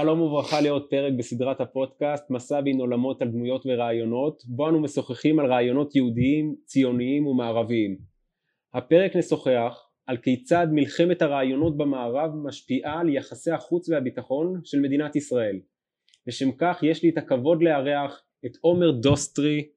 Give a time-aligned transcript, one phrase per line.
[0.00, 5.38] שלום וברכה לעוד פרק בסדרת הפודקאסט מסע בין עולמות על דמויות ורעיונות בו אנו משוחחים
[5.38, 7.98] על רעיונות יהודיים, ציוניים ומערביים.
[8.74, 15.60] הפרק נשוחח על כיצד מלחמת הרעיונות במערב משפיעה על יחסי החוץ והביטחון של מדינת ישראל.
[16.26, 19.68] לשם כך יש לי את הכבוד לארח את עומר דוסטרי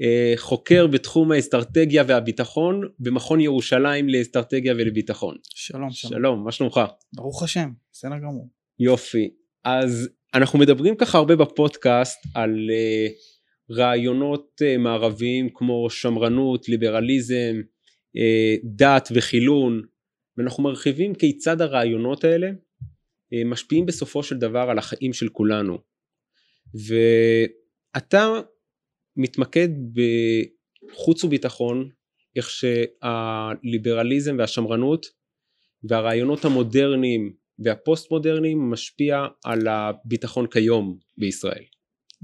[0.00, 5.36] אה, חוקר בתחום האסטרטגיה והביטחון במכון ירושלים לאסטרטגיה ולביטחון.
[5.42, 6.12] שלום, שלום.
[6.12, 6.80] שלום, מה שלומך?
[7.12, 8.48] ברוך השם, בסדר גמור.
[8.78, 9.43] יופי.
[9.64, 17.54] אז אנחנו מדברים ככה הרבה בפודקאסט על uh, רעיונות uh, מערביים כמו שמרנות, ליברליזם,
[18.16, 19.82] uh, דת וחילון,
[20.36, 22.50] ואנחנו מרחיבים כיצד הרעיונות האלה
[23.44, 25.78] משפיעים בסופו של דבר על החיים של כולנו.
[27.94, 28.40] ואתה
[29.16, 29.68] מתמקד
[30.90, 31.90] בחוץ וביטחון,
[32.36, 35.06] איך שהליברליזם והשמרנות
[35.84, 41.62] והרעיונות המודרניים והפוסט מודרניים משפיע על הביטחון כיום בישראל.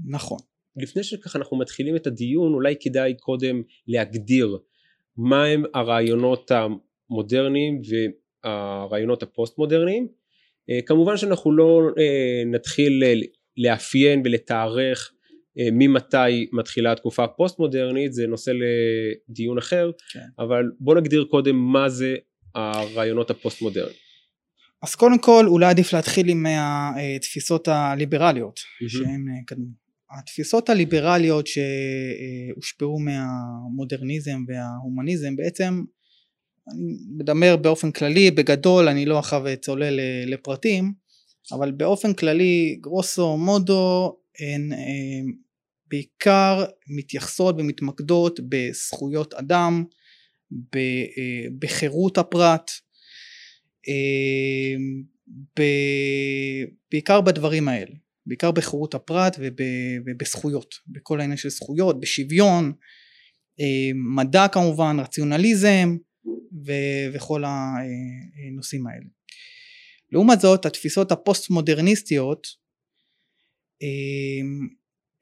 [0.05, 0.39] נכון.
[0.75, 4.57] לפני שככה אנחנו מתחילים את הדיון אולי כדאי קודם להגדיר
[5.17, 7.81] מהם הרעיונות המודרניים
[8.43, 10.07] והרעיונות הפוסט מודרניים.
[10.69, 13.03] אה, כמובן שאנחנו לא אה, נתחיל
[13.57, 15.13] לאפיין ולתארך
[15.59, 20.19] אה, ממתי מתחילה התקופה הפוסט מודרנית זה נושא לדיון אחר כן.
[20.39, 22.15] אבל בוא נגדיר קודם מה זה
[22.55, 24.10] הרעיונות הפוסט מודרניים.
[24.81, 28.89] אז קודם כל אולי עדיף להתחיל עם התפיסות הליברליות mm-hmm.
[28.89, 29.81] שהן אה, קדמו.
[30.19, 35.83] התפיסות הליברליות שהושפעו מהמודרניזם וההומניזם בעצם
[36.67, 40.93] אני מדבר באופן כללי בגדול אני לא עכשיו צולל לפרטים
[41.51, 45.31] אבל באופן כללי גרוסו מודו הן אה,
[45.87, 49.83] בעיקר מתייחסות ומתמקדות בזכויות אדם
[50.75, 52.71] אה, בחירות הפרט
[55.59, 55.61] ב...
[56.91, 57.95] בעיקר בדברים האלה,
[58.25, 59.55] בעיקר בחירות הפרט וב...
[60.05, 62.73] ובזכויות, בכל העניין של זכויות, בשוויון,
[63.59, 65.97] אמ, מדע כמובן, רציונליזם
[66.65, 66.71] ו...
[67.13, 69.05] וכל הנושאים האלה.
[70.11, 72.47] לעומת זאת התפיסות הפוסט מודרניסטיות
[73.81, 74.67] אמ,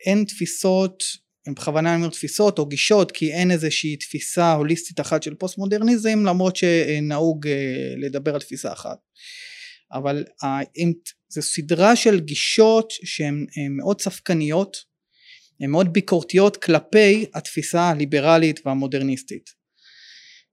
[0.06, 1.03] הן תפיסות
[1.47, 6.25] אני בכוונה אומר תפיסות או גישות כי אין איזושהי תפיסה הוליסטית אחת של פוסט מודרניזם
[6.25, 8.97] למרות שנהוג אה, לדבר על תפיסה אחת.
[9.94, 10.23] אבל
[11.29, 14.77] זו סדרה של גישות שהן מאוד ספקניות
[15.59, 19.50] הן מאוד ביקורתיות כלפי התפיסה הליברלית והמודרניסטית.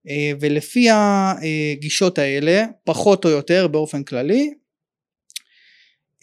[0.09, 4.55] אה, ולפי הגישות האלה פחות או יותר באופן כללי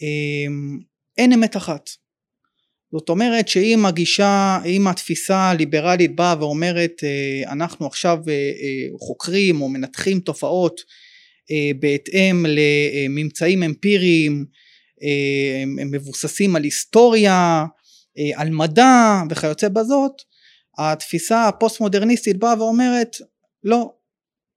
[0.02, 0.52] אה,
[1.18, 1.90] אין אמת אחת
[2.98, 9.60] זאת אומרת שאם הגישה, אם התפיסה הליברלית באה ואומרת אה, אנחנו עכשיו אה, אה, חוקרים
[9.60, 10.80] או מנתחים תופעות
[11.80, 14.46] בהתאם לממצאים אמפיריים
[15.80, 17.64] הם מבוססים על היסטוריה,
[18.34, 20.12] על מדע וכיוצא בזאת,
[20.78, 23.16] התפיסה הפוסט מודרניסטית באה ואומרת
[23.64, 23.92] לא,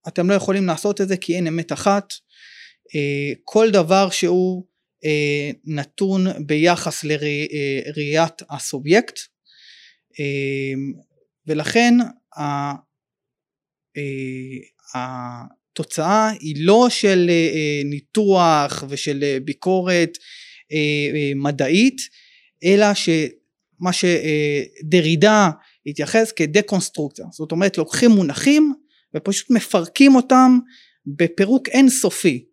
[0.08, 2.14] אתם לא יכולים לעשות את זה כי אין אמת אחת,
[3.44, 4.64] כל דבר שהוא
[5.66, 9.20] נתון ביחס לראיית הסובייקט.
[10.20, 10.74] אה,
[11.48, 11.94] ולכן
[12.38, 12.74] אה,
[14.96, 17.30] התוצאה היא לא של
[17.86, 20.18] ניתוח ושל ביקורת
[21.36, 21.98] מדעית
[22.64, 25.50] אלא שמה שדרידה
[25.86, 27.26] התייחס כדקונסטרוקציה.
[27.32, 28.74] זאת אומרת לוקחים מונחים
[29.16, 30.60] ופשוט מפרקים אותם
[31.06, 32.46] בפירוק אינסופי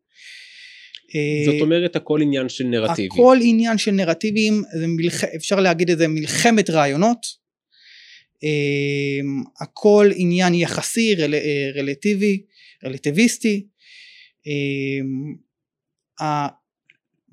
[1.46, 3.12] זאת אומרת הכל עניין של נרטיבים.
[3.12, 5.24] הכל עניין של נרטיבים, מלח...
[5.24, 7.18] אפשר להגיד את זה מלחמת רעיונות,
[8.42, 11.34] אמ, הכל עניין יחסי, רל...
[11.76, 12.42] רלטיבי,
[12.84, 13.66] רלטיביסטי,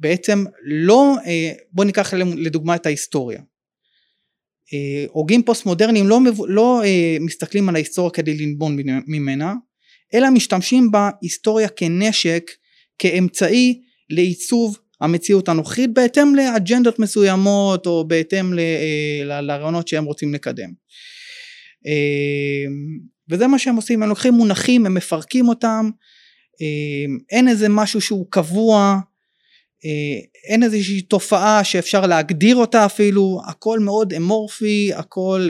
[0.01, 3.41] בעצם לא, אה, בוא ניקח לדוגמה את ההיסטוריה.
[4.73, 8.77] אה, הוגים פוסט מודרניים לא, לא אה, מסתכלים על ההיסטוריה כדי לנבון
[9.07, 9.53] ממנה,
[10.13, 12.51] אלא משתמשים בהיסטוריה כנשק
[12.99, 20.69] כאמצעי לעיצוב המציאות הנוכחית בהתאם לאג'נדות מסוימות או בהתאם אה, לרעיונות שהם רוצים לקדם.
[21.87, 22.71] אה,
[23.29, 25.89] וזה מה שהם עושים, הם לוקחים מונחים, הם מפרקים אותם,
[26.61, 28.99] אה, אין איזה משהו שהוא קבוע,
[30.49, 35.49] אין איזושהי תופעה שאפשר להגדיר אותה אפילו, הכל מאוד אמורפי, הכל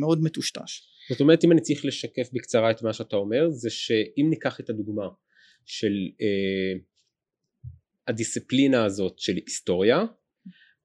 [0.00, 0.82] מאוד מטושטש.
[1.10, 4.70] זאת אומרת אם אני צריך לשקף בקצרה את מה שאתה אומר זה שאם ניקח את
[4.70, 5.08] הדוגמה
[5.68, 6.80] של אה,
[8.08, 10.04] הדיסציפלינה הזאת של היסטוריה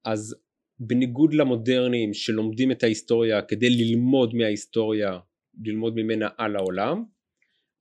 [0.04, 0.36] אז
[0.78, 5.18] בניגוד למודרניים שלומדים את ההיסטוריה כדי ללמוד מההיסטוריה
[5.64, 7.04] ללמוד ממנה על העולם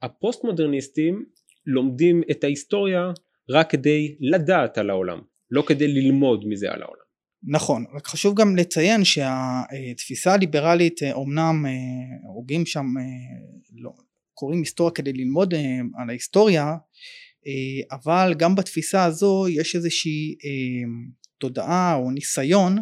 [0.01, 1.25] הפוסט מודרניסטים
[1.65, 3.11] לומדים את ההיסטוריה
[3.49, 5.21] רק כדי לדעת על העולם
[5.51, 7.03] לא כדי ללמוד מזה על העולם.
[7.43, 11.65] נכון, רק חשוב גם לציין שהתפיסה הליברלית אומנם
[12.35, 12.85] הוגים שם,
[13.75, 13.91] לא,
[14.33, 15.53] קוראים היסטוריה כדי ללמוד
[16.01, 16.75] על ההיסטוריה,
[17.91, 20.35] אבל גם בתפיסה הזו יש איזושהי
[21.37, 22.77] תודעה או ניסיון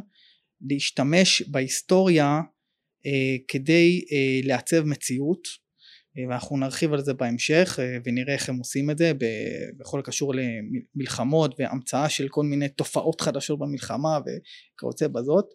[0.70, 2.42] להשתמש בהיסטוריה
[3.48, 4.02] כדי
[4.44, 5.48] לעצב מציאות
[6.30, 9.12] ואנחנו נרחיב על זה בהמשך ונראה איך הם עושים את זה
[9.78, 15.46] בכל הקשור למלחמות והמצאה של כל מיני תופעות חדשות במלחמה וכיוצא בזאת.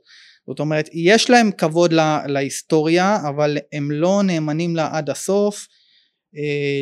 [0.46, 5.66] זאת אומרת יש להם כבוד לה, להיסטוריה אבל הם לא נאמנים לה עד הסוף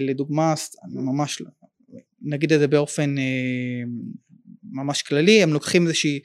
[0.01, 0.55] לדוגמה
[0.89, 1.43] ממש
[2.23, 3.15] נגיד את זה באופן
[4.73, 6.21] ממש כללי הם לוקחים איזושהי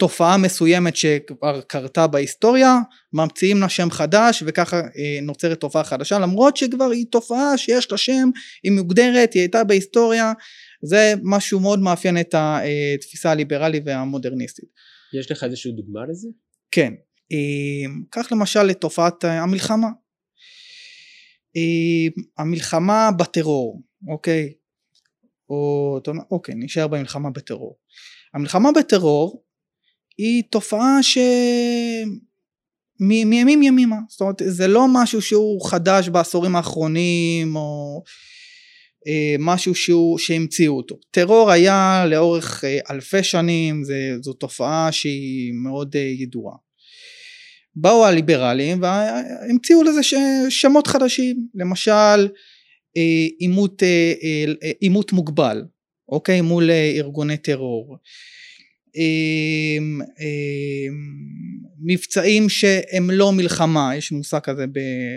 [0.00, 2.78] תופעה מסוימת שכבר קרתה בהיסטוריה
[3.12, 7.98] ממציאים לה שם חדש וככה אה, נוצרת תופעה חדשה למרות שכבר היא תופעה שיש לה
[7.98, 8.30] שם
[8.62, 10.32] היא מוגדרת היא הייתה בהיסטוריה
[10.82, 14.68] זה משהו מאוד מאפיין את התפיסה הליברלית והמודרניסטית.
[15.20, 16.28] יש לך איזושהי דוגמה לזה?
[16.70, 16.92] כן.
[17.32, 19.88] אה, קח למשל את תופעת המלחמה.
[22.38, 24.52] המלחמה בטרור אוקיי?
[25.48, 26.00] או
[26.30, 27.78] אוקיי נשאר במלחמה בטרור.
[28.34, 29.44] המלחמה בטרור
[30.18, 31.18] היא תופעה ש...
[33.00, 33.96] מימים ימימה.
[34.08, 38.02] זאת אומרת זה לא משהו שהוא חדש בעשורים האחרונים או
[39.06, 40.96] אה, משהו שהוא שהמציאו אותו.
[41.10, 46.56] טרור היה לאורך אה, אלפי שנים זה, זו תופעה שהיא מאוד אה, ידועה
[47.74, 50.00] באו הליברלים והמציאו לזה
[50.48, 52.28] שמות חדשים למשל
[53.38, 53.82] עימות,
[54.80, 55.62] עימות מוגבל
[56.10, 56.40] אוקיי?
[56.40, 57.96] מול ארגוני טרור.
[61.84, 64.64] מבצעים שהם לא מלחמה יש מושג כזה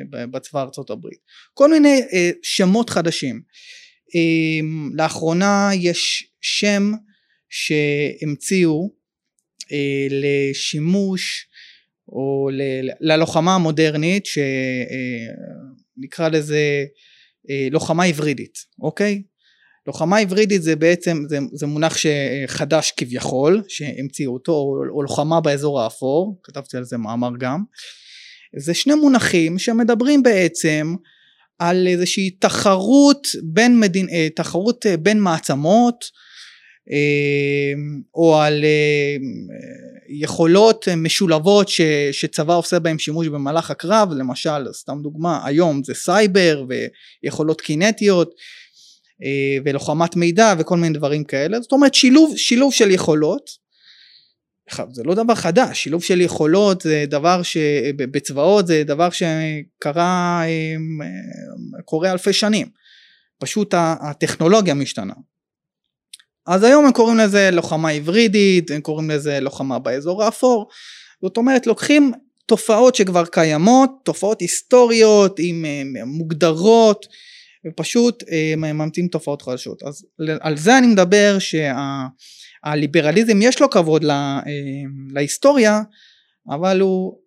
[0.09, 1.19] בצבא ארצות הברית.
[1.53, 3.41] כל מיני אה, שמות חדשים.
[4.94, 6.91] לאחרונה יש שם
[7.49, 8.91] שהמציאו
[9.71, 11.47] אה, לשימוש
[12.07, 12.50] או
[13.00, 16.85] ללוחמה המודרנית שנקרא אה, לזה
[17.71, 19.21] לוחמה היברידית אוקיי?
[19.88, 21.95] לוחמה היברידית זה בעצם זה, זה מונח
[22.47, 27.63] חדש כביכול שהמציאו אותו או, או לוחמה באזור האפור כתבתי על זה מאמר גם.
[28.57, 30.95] זה שני מונחים שמדברים בעצם
[31.59, 36.06] על איזושהי תחרות בין מדין, אה, תחרות אה, בין מעצמות
[36.91, 37.73] אה,
[38.15, 38.65] או על
[40.13, 41.81] יכולות משולבות ש,
[42.12, 46.65] שצבא עושה בהם שימוש במהלך הקרב למשל סתם דוגמה היום זה סייבר
[47.24, 48.33] ויכולות קינטיות
[49.24, 51.62] אה, ולוחמת מידע וכל מיני דברים כאלה.
[51.62, 53.63] זאת אומרת שילוב, שילוב של יכולות
[54.92, 60.75] זה לא דבר חדש שילוב של יכולות זה דבר שבצבאות זה דבר שקרה אה,
[61.86, 62.68] קורה אלפי שנים.
[63.39, 65.13] פשוט הטכנולוגיה משתנה
[66.48, 70.69] אז היום הם קוראים לזה לוחמה היברידית הם קוראים לזה לוחמה באזור האפור.
[71.22, 72.12] זאת אומרת לוקחים
[72.45, 77.07] תופעות שכבר קיימות תופעות היסטוריות עם אה, מוגדרות
[77.68, 79.84] ופשוט אה, ממציאים תופעות חדשות.
[79.84, 80.06] אז
[80.42, 84.51] על זה אני מדבר שהליברליזם יש לו כבוד לה, אה,
[85.13, 85.81] להיסטוריה
[86.50, 87.19] אבל הוא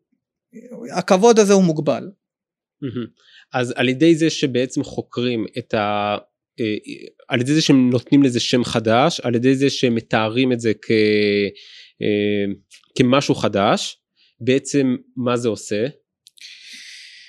[0.96, 2.10] הכבוד הזה הוא מוגבל.
[3.52, 6.16] אז על ידי זה שבעצם חוקרים את ה...
[6.60, 6.74] אה,
[7.28, 10.72] על ידי זה שהם נותנים לזה שם חדש, על ידי זה שהם מתארים את זה
[10.82, 10.90] כ...
[12.98, 13.98] כמשהו חדש,
[14.40, 15.86] בעצם מה זה עושה?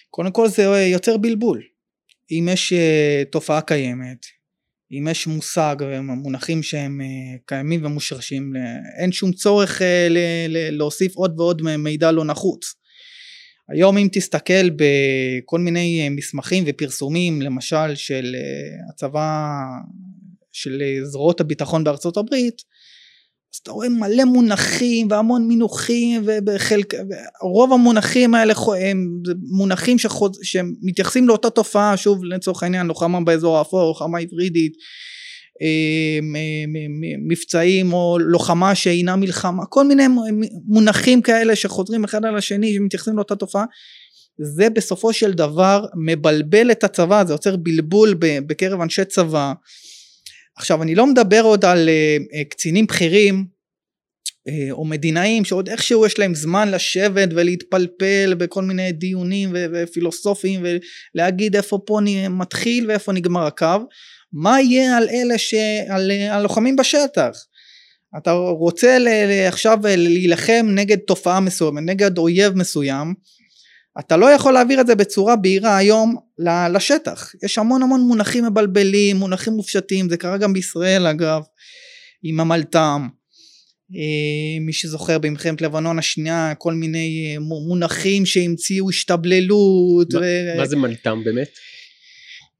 [0.10, 1.63] קודם כל זה יוצר בלבול.
[2.31, 4.25] אם יש אה, תופעה קיימת,
[4.91, 8.53] אם יש מושג ומונחים שהם אה, קיימים ומושרשים,
[9.01, 10.07] אין שום צורך אה,
[10.50, 12.75] להוסיף עוד ועוד מידע לא נחוץ.
[13.69, 18.36] היום אם תסתכל בכל מיני מסמכים ופרסומים למשל של
[18.89, 19.50] הצבא
[20.51, 22.62] של זרועות הביטחון בארצות הברית
[23.53, 26.93] אז אתה רואה מלא מונחים והמון מינוחים ובחלק
[27.41, 29.07] רוב המונחים האלה הם
[29.57, 35.16] מונחים שחוז, שמתייחסים לאותה תופעה שוב לצורך העניין לוחמה באזור האפור לוחמה היברידית אה,
[37.27, 40.03] מבצעים או לוחמה שאינה מלחמה כל מיני
[40.67, 43.65] מונחים כאלה שחוזרים אחד על השני שמתייחסים לאותה תופעה
[44.41, 49.53] זה בסופו של דבר מבלבל את הצבא זה יוצר בלבול בקרב אנשי צבא.
[50.57, 53.45] עכשיו אני לא מדבר עוד על uh, קצינים בכירים
[54.49, 60.65] uh, או מדינאים שעוד איכשהו יש להם זמן לשבת ולהתפלפל בכל מיני דיונים ו- ופילוסופיים
[61.15, 61.99] ולהגיד איפה פה
[62.29, 63.77] מתחיל ואיפה נגמר הקו
[64.34, 67.46] מה יהיה על אלה שעל הלוחמים בשטח
[68.17, 73.13] אתה רוצה ל- ל- עכשיו להילחם נגד תופעה מסוימת נגד אויב מסוים
[74.00, 76.15] אתה לא יכול להעביר את זה בצורה בהירה היום
[76.74, 81.41] לשטח יש המון המון מונחים מבלבלים מונחים מופשטים זה קרה גם בישראל אגב
[82.24, 83.07] עם המלת"ם
[83.96, 90.13] אה, מי שזוכר במלחמת לבנון השנייה כל מיני אה, מונחים שהמציאו השתבללות.
[90.13, 90.57] מה, ו...
[90.57, 91.50] מה זה מלת"ם באמת?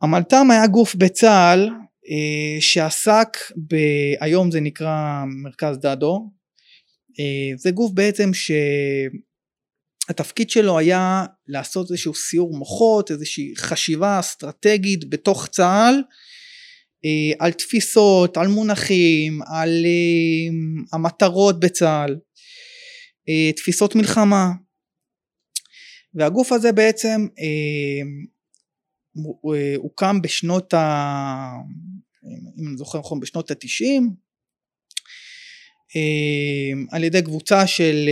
[0.02, 1.70] המלת"ם היה גוף בצה"ל
[2.10, 3.38] אה, שעסק,
[3.72, 3.76] ב...
[4.20, 6.30] היום זה נקרא מרכז דדו,
[7.58, 8.32] זה גוף בעצם
[10.10, 16.02] שהתפקיד שלו היה לעשות איזשהו סיור מוחות, איזושהי חשיבה אסטרטגית בתוך צה"ל
[17.06, 20.50] אה, על תפיסות, על מונחים, על אה,
[20.94, 22.16] המטרות בצה"ל,
[23.30, 24.48] אה, תפיסות מלחמה.
[26.14, 27.28] והגוף הזה בעצם
[29.78, 31.52] הוקם בשנות ה...
[32.60, 34.10] אם אני זוכר נכון בשנות התשעים
[36.92, 38.10] על ידי קבוצה של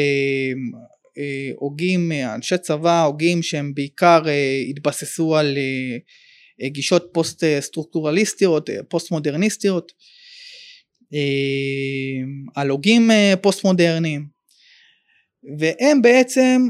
[1.56, 4.22] הוגים, אנשי צבא, הוגים שהם בעיקר
[4.70, 5.58] התבססו על
[6.62, 9.92] אה, גישות פוסט סטרוקטורליסטיות, אה, פוסט מודרניסטיות,
[11.14, 11.20] אה,
[12.56, 13.10] על הוגים
[13.42, 14.28] פוסט מודרניים
[15.60, 16.68] והם בעצם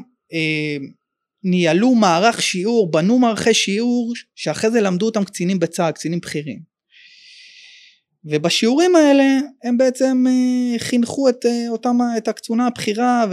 [1.47, 6.59] ניהלו מערך שיעור, בנו מערכי שיעור שאחרי זה למדו אותם קצינים בצה"ל, קצינים בכירים.
[8.25, 10.23] ובשיעורים האלה הם בעצם
[10.77, 13.25] חינכו את אותם, את הקצונה הבכירה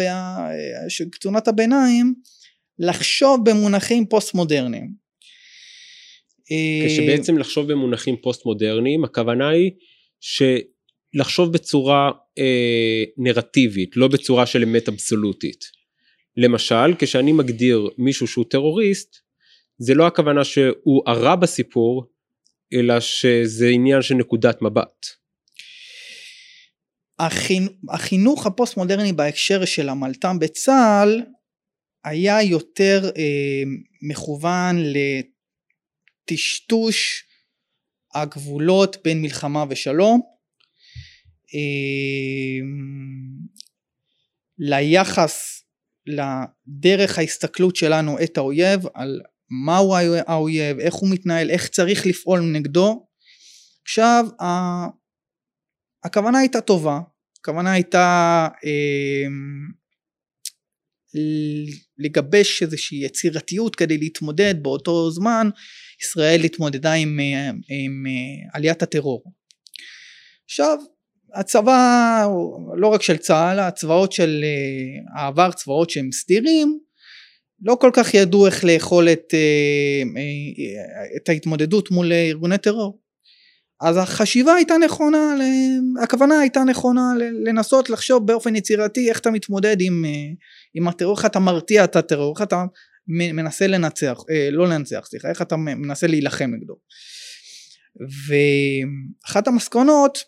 [1.07, 2.15] וקצונת הביניים
[2.79, 5.03] לחשוב במונחים פוסט מודרניים.
[6.87, 9.71] כשבעצם לחשוב במונחים פוסט מודרניים הכוונה היא
[10.21, 15.82] שלחשוב בצורה אה, נרטיבית לא בצורה של אמת אבסולוטית.
[16.37, 19.17] למשל כשאני מגדיר מישהו שהוא טרוריסט
[19.79, 22.07] זה לא הכוונה שהוא הרע בסיפור
[22.73, 25.07] אלא שזה עניין של נקודת מבט.
[27.89, 31.23] החינוך הפוסט מודרני בהקשר של המלת"ם בצה"ל
[32.05, 33.63] היה יותר אה,
[34.03, 34.77] מכוון
[36.25, 37.25] טשטוש
[38.15, 40.21] הגבולות בין מלחמה ושלום
[41.55, 42.69] אמ,
[44.59, 45.62] ליחס
[46.07, 49.21] לדרך ההסתכלות שלנו את האויב על
[49.67, 49.95] מהו
[50.27, 53.07] האויב איך הוא מתנהל איך צריך לפעול נגדו
[53.83, 54.27] עכשיו
[56.05, 57.01] הכוונה הייתה טובה
[57.43, 59.29] הכוונה הייתה אה,
[61.99, 65.49] לגבש איזושהי יצירתיות כדי להתמודד באותו זמן
[66.03, 69.25] ישראל התמודדה עם, אה, עם אה, עליית הטרור.
[70.45, 70.79] עכשיו
[71.35, 72.27] הצבא
[72.77, 76.79] לא רק של צה"ל הצבאות של אה, העבר צבאות שהם סדירים
[77.63, 79.35] לא כל כך ידעו איך לאכול את,
[81.17, 83.03] את ההתמודדות מול ארגוני טרור
[83.83, 85.35] אז החשיבה הייתה נכונה,
[86.03, 87.03] הכוונה הייתה נכונה
[87.45, 90.05] לנסות לחשוב באופן יצירתי איך אתה מתמודד עם,
[90.75, 92.65] עם הטרור, איך אתה מרתיע את הטרור, איך אתה
[93.09, 96.75] מנסה לנצח, אה, לא לנצח, סליחה, איך אתה מנסה להילחם נגדו.
[99.27, 100.25] ואחת המסקנות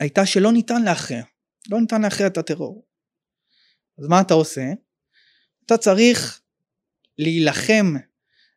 [0.00, 1.22] הייתה שלא ניתן להכריע,
[1.70, 2.86] לא ניתן להכריע את הטרור.
[3.98, 4.72] אז מה אתה עושה?
[5.66, 6.40] אתה צריך
[7.18, 7.94] להילחם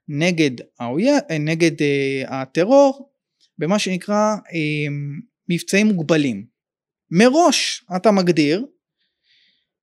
[0.08, 3.12] נגד, האויה, אה, נגד אה, הטרור
[3.58, 4.88] במה שנקרא אה,
[5.50, 6.46] מבצעים מוגבלים.
[7.12, 8.66] מראש אתה מגדיר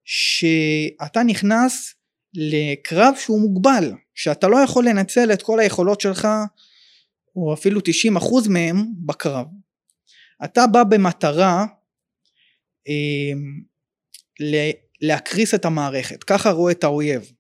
[0.05, 1.95] שאתה נכנס
[2.35, 6.29] לקרב שהוא מוגבל, שאתה לא יכול לנצל את כל היכולות שלך
[7.37, 9.47] או אפילו 90% מהם בקרב.
[10.45, 11.67] אתה בא במטרה
[12.89, 13.33] אה,
[15.01, 17.33] להקריס את המערכת, ככה רואה את האויב.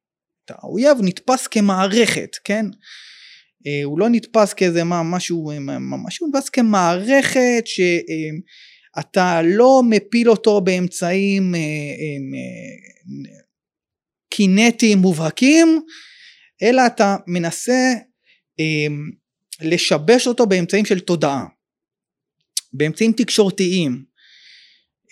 [0.50, 2.67] האויב נתפס כמערכת, כן?
[3.67, 5.52] אה, הוא לא נתפס כאיזה מה, משהו,
[6.07, 13.40] משהו נתפס כמערכת שאתה אה, לא מפיל אותו באמצעים אה, אה,
[14.31, 15.81] קינטיים מובהקים
[16.62, 17.95] אלא אתה מנסה
[19.62, 21.45] לשבש אותו באמצעים של תודעה
[22.73, 24.05] באמצעים תקשורתיים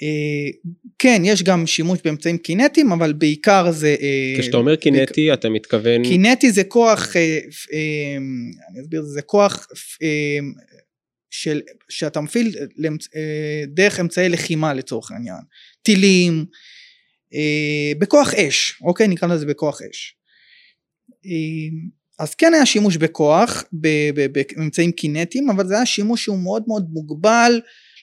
[0.03, 0.51] אה,
[0.99, 5.33] כן יש גם שימוש באמצעים קינטיים אבל בעיקר זה אה, כשאתה אומר קינטי.
[5.33, 7.39] אתה מתכוון קינטי זה כוח אה,
[7.73, 8.17] אה,
[8.71, 9.67] אני אסביר זה כוח
[10.03, 10.39] אה,
[11.31, 12.57] של שאתה מפעיל
[13.17, 15.41] אה, דרך אמצעי לחימה לצורך העניין
[15.83, 16.45] טילים
[17.35, 19.09] אה, בכוח אש, אוקיי?
[19.09, 20.17] נקרא לזה בכוח אש.
[22.20, 26.87] אה, אז כן היה שימוש בכוח באמצעים קינטיים, אבל זה היה שימוש שהוא מאוד מאוד
[26.90, 27.61] מוגבל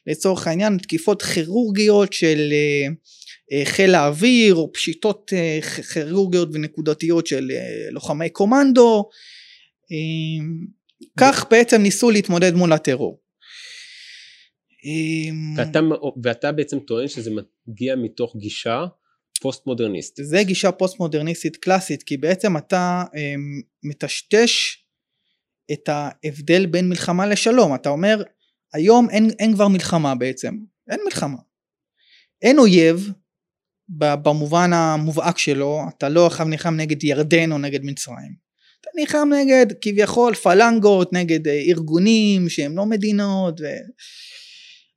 [0.07, 2.53] לצורך העניין תקיפות כירורגיות של
[3.51, 5.31] אה, חיל האוויר או פשיטות
[5.93, 7.51] כירורגיות ונקודתיות של
[7.91, 9.09] לוחמי קומנדו
[11.19, 13.23] כך בעצם ניסו להתמודד מול הטרור.
[15.57, 15.79] ואתה,
[16.23, 17.31] ואתה בעצם טוען שזה
[17.67, 18.85] מגיע מתוך גישה
[19.43, 20.25] פוסט מודרניסטית.
[20.25, 23.33] זה גישה פוסט מודרניסטית קלאסית כי בעצם אתה אה,
[23.83, 24.83] מטשטש
[25.71, 28.23] את ההבדל בין מלחמה לשלום אתה אומר
[28.73, 30.55] היום אין, אין כבר מלחמה בעצם
[30.89, 31.37] אין מלחמה
[32.41, 33.11] אין אויב
[33.89, 38.35] במובן המובהק שלו, אתה לא עכשיו נלחם נגד ירדן או נגד מצרים.
[38.81, 43.61] אתה נלחם נגד כביכול פלנגות, נגד אה, ארגונים שהם לא מדינות.
[43.61, 43.65] ו...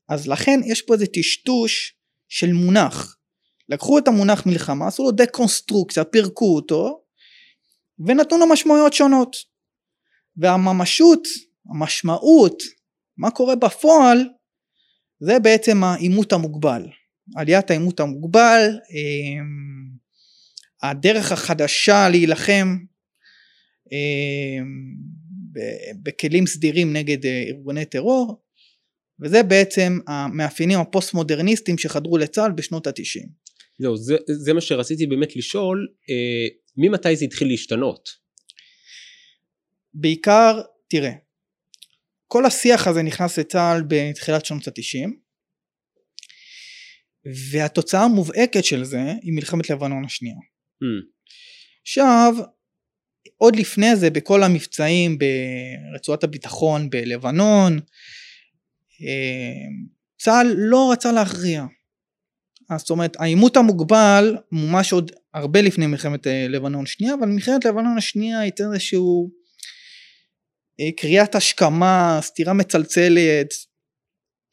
[0.09, 1.95] אז לכן יש פה איזה טשטוש
[2.29, 3.16] של מונח.
[3.69, 7.03] לקחו את המונח מלחמה, עשו לו דקונסטרוקציה, פירקו אותו,
[8.07, 9.37] ונתנו לו משמעויות שונות.
[10.37, 11.29] והממשות,
[11.71, 12.63] המשמעות,
[13.17, 14.29] מה קורה בפועל,
[15.21, 16.83] זה בעצם העימות המוגבל.
[17.37, 19.89] עליית העימות המוגבל, אמ,
[20.83, 22.77] הדרך החדשה להילחם
[23.93, 24.87] אמ,
[26.03, 28.43] בכלים סדירים נגד אה, ארגוני טרור,
[29.21, 33.29] וזה בעצם המאפיינים הפוסט מודרניסטיים שחדרו לצה"ל בשנות התשעים.
[33.79, 38.09] זהו, זה, זה מה שרציתי באמת לשאול, אה, ממתי זה התחיל להשתנות?
[39.95, 41.13] בעיקר, תראה,
[42.27, 45.19] כל השיח הזה נכנס לצה"ל בתחילת שנות התשעים,
[47.51, 50.37] והתוצאה המובהקת של זה היא מלחמת לבנון השנייה.
[50.37, 51.07] Mm.
[51.83, 52.35] עכשיו,
[53.37, 57.81] עוד לפני זה בכל המבצעים ברצועת הביטחון בלבנון,
[59.03, 59.69] אה,
[60.19, 61.65] צה"ל לא רצה להכריע.
[62.77, 67.99] זאת אומרת העימות המוגבל מומש עוד הרבה לפני מלחמת אה, לבנון שנייה אבל מלחמת לבנון
[67.99, 69.31] השנייה הייתה איזשהו
[70.81, 73.49] אה, קריאת השכמה סתירה מצלצלת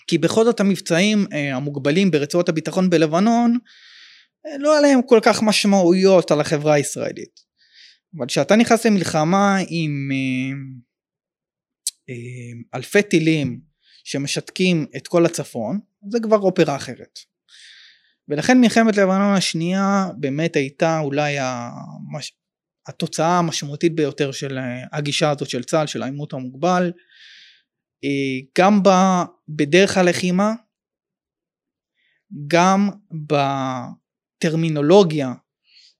[0.07, 3.57] כי בכל זאת המבצעים אה, המוגבלים ברצועות הביטחון בלבנון
[4.45, 7.39] אה, לא עליהם כל כך משמעויות על החברה הישראלית.
[8.17, 10.09] אבל כשאתה נכנס למלחמה עם
[12.09, 12.15] אה,
[12.75, 13.61] אלפי טילים
[14.03, 15.79] שמשתקים את כל הצפון
[16.11, 17.19] זה כבר אופרה אחרת.
[18.27, 22.33] ולכן מלחמת לבנון השנייה באמת הייתה אולי המש...
[22.87, 24.57] התוצאה המשמעותית ביותר של
[24.91, 26.91] הגישה הזאת של צה"ל של העימות המוגבל
[28.03, 28.81] אה, גם
[29.49, 30.53] בדרך הלחימה,
[32.47, 32.89] גם
[34.41, 35.33] בטרמינולוגיה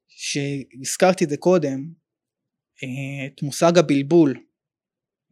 [0.07, 1.93] שהזכרתי את זה קודם,
[2.83, 4.39] אה, את מושג הבלבול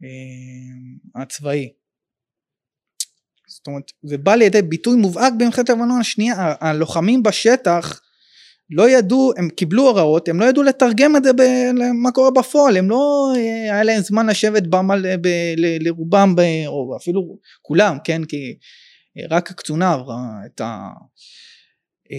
[0.04, 1.72] אה, הצבאי.
[3.52, 8.00] זאת אומרת, זה בא לידי ביטוי מובהק במלחמת לבנון השנייה, הלוחמים בשטח
[8.70, 11.30] לא ידעו, הם קיבלו הוראות, הם לא ידעו לתרגם את זה
[11.74, 16.40] למה קורה בפועל, הם לא, אה, היה להם זמן לשבת במל, ב, ל, לרובם, ב,
[16.66, 18.56] או אפילו כולם, כן, כי
[19.30, 20.88] רק הקצונה עברה את, ה,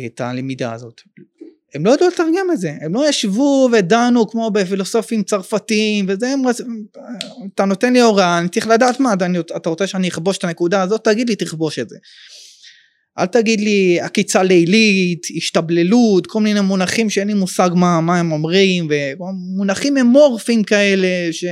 [0.06, 1.02] את הלמידה הזאת.
[1.76, 6.42] הם לא ידעו לתרגם את זה, הם לא ישבו ודנו כמו בפילוסופים צרפתיים וזה, הם,
[7.56, 10.82] אתה נותן לי הוראה, אני צריך לדעת מה, אתה, אתה רוצה שאני אכבוש את הנקודה
[10.82, 11.98] הזאת, תגיד לי תכבוש את זה.
[13.20, 18.32] אל תגיד לי עקיצה לילית, השתבללות, כל מיני מונחים שאין לי מושג מה, מה הם
[18.32, 21.46] אומרים, ומונחים אמורפיים כאלה, ש...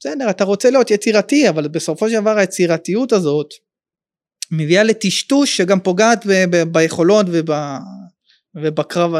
[0.00, 3.48] בסדר, אתה רוצה להיות יצירתי, אבל בסופו של דבר היצירתיות הזאת
[4.50, 7.50] מביאה לטשטוש שגם פוגעת ב- ב- ביכולות וב...
[8.62, 9.12] ובקרב,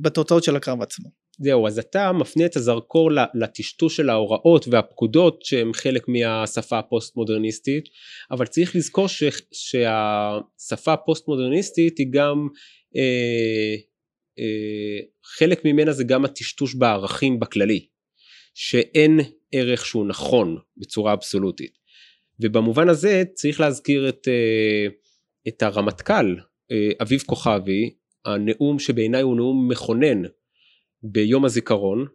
[0.00, 1.10] בתוצאות של הקרב עצמו.
[1.38, 7.84] זהו, אז אתה מפנה את הזרקור לטשטוש של ההוראות והפקודות שהם חלק מהשפה הפוסט מודרניסטית,
[8.30, 12.48] אבל צריך לזכור ש, שהשפה הפוסט מודרניסטית היא גם,
[12.96, 13.74] אה,
[14.38, 17.86] אה, חלק ממנה זה גם הטשטוש בערכים בכללי,
[18.54, 19.20] שאין
[19.52, 21.78] ערך שהוא נכון בצורה אבסולוטית.
[22.40, 24.86] ובמובן הזה צריך להזכיר את, אה,
[25.48, 26.36] את הרמטכ"ל
[26.70, 27.94] אה, אביב כוכבי,
[28.26, 30.22] הנאום שבעיניי הוא נאום מכונן
[31.02, 32.06] ביום הזיכרון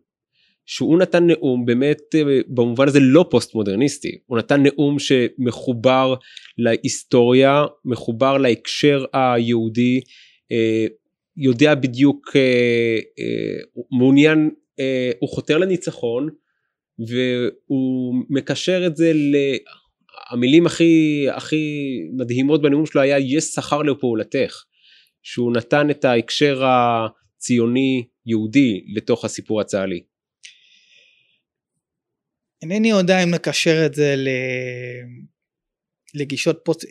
[0.66, 6.16] שהוא נתן נאום באמת אה, במובן הזה לא פוסט מודרניסטי הוא נתן נאום שמחובר
[6.58, 10.02] להיסטוריה מחובר להקשר היהודי
[10.52, 10.86] אה,
[11.38, 12.98] יודע בדיוק אה,
[14.00, 14.50] מעוניין
[15.20, 16.30] הוא חותר לניצחון
[17.00, 19.12] והוא מקשר את זה
[20.30, 21.66] המילים הכי הכי
[22.18, 24.64] מדהימות בנאום שלו היה יש שכר לפעולתך
[25.22, 30.04] שהוא נתן את ההקשר הציוני יהודי לתוך הסיפור הצה"לי.
[32.62, 34.16] אינני יודע אם לקשר את זה
[36.14, 36.86] לגישות פוסט,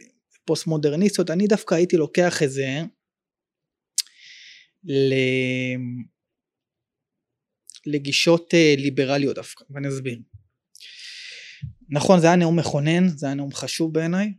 [0.45, 2.83] פוסט מודרניסטיות, אני דווקא הייתי לוקח את זה.
[7.87, 10.19] לגישות אה, ליברליות דווקא, ואני אסביר.
[11.91, 14.33] נכון, זה היה נאום מכונן, זה היה נאום חשוב בעיניי,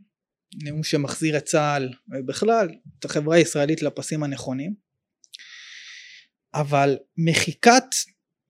[0.54, 4.74] נאום שמחזיר את צה"ל ובכלל את החברה הישראלית לפסים הנכונים
[6.54, 7.84] אבל מחיקת,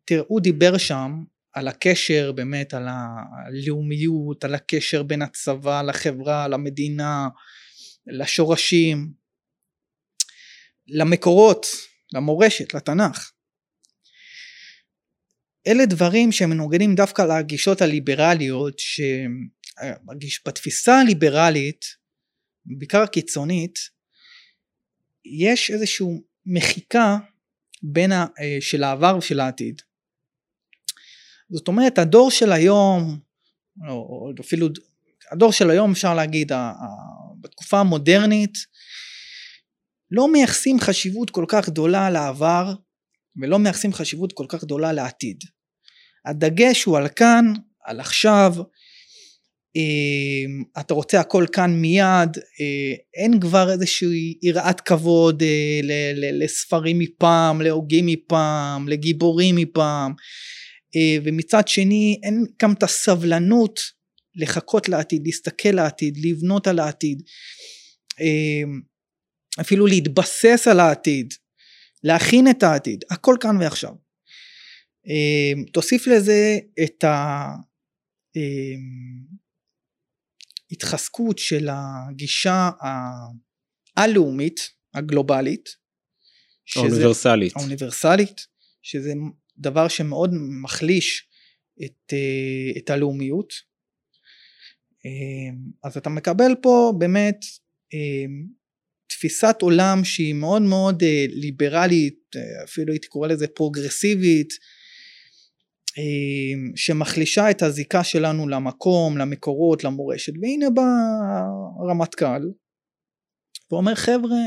[0.04, 7.28] תראו הוא דיבר שם על הקשר באמת, על הלאומיות, על הקשר בין הצבא לחברה, למדינה,
[8.06, 9.12] לשורשים,
[10.86, 11.66] למקורות,
[12.14, 13.32] למורשת, לתנ"ך.
[15.66, 18.78] אלה דברים שמנוגדים דווקא לגישות הליברליות
[20.28, 21.84] שבתפיסה הליברלית,
[22.64, 23.78] בעיקר הקיצונית,
[25.24, 26.06] יש איזושהי
[26.46, 27.18] מחיקה
[27.82, 29.82] בין ה, אה, של העבר ושל העתיד.
[31.50, 33.18] זאת אומרת הדור של היום,
[33.88, 34.68] או אפילו
[35.32, 36.52] הדור של היום אפשר להגיד,
[37.40, 38.54] בתקופה המודרנית,
[40.10, 42.74] לא מייחסים חשיבות כל כך גדולה לעבר
[43.42, 45.38] ולא מייחסים חשיבות כל כך גדולה לעתיד.
[46.26, 47.52] הדגש הוא על כאן,
[47.84, 48.64] על עכשיו, אה,
[50.80, 55.80] אתה רוצה הכל כאן מיד, אה, אין כבר איזושהי יראת כבוד אה,
[56.14, 60.12] לספרים מפעם, להוגים מפעם, לגיבורים מפעם,
[61.24, 63.80] ומצד שני אין גם את הסבלנות
[64.34, 67.22] לחכות לעתיד, להסתכל לעתיד, לבנות על העתיד,
[69.60, 71.34] אפילו להתבסס על העתיד,
[72.04, 73.92] להכין את העתיד, הכל כאן ועכשיו.
[75.72, 77.46] תוסיף לזה את ה...
[80.72, 82.70] התחזקות של הגישה
[83.96, 84.60] הלאומית
[84.94, 85.68] הגלובלית
[86.76, 87.56] האוניברסלית.
[87.56, 88.46] האוניברסלית
[88.82, 89.12] שזה
[89.58, 90.30] דבר שמאוד
[90.62, 91.28] מחליש
[91.84, 93.52] את, אה, את הלאומיות.
[95.06, 97.38] אה, אז אתה מקבל פה באמת
[97.94, 98.24] אה,
[99.06, 102.20] תפיסת עולם שהיא מאוד מאוד ליברלית
[102.64, 104.48] אפילו הייתי קורא לזה פרוגרסיבית
[106.76, 110.82] שמחלישה את הזיקה שלנו למקום, למקורות, למורשת, והנה בא
[111.80, 112.42] הרמטכ"ל
[113.70, 114.38] ואומר חבר'ה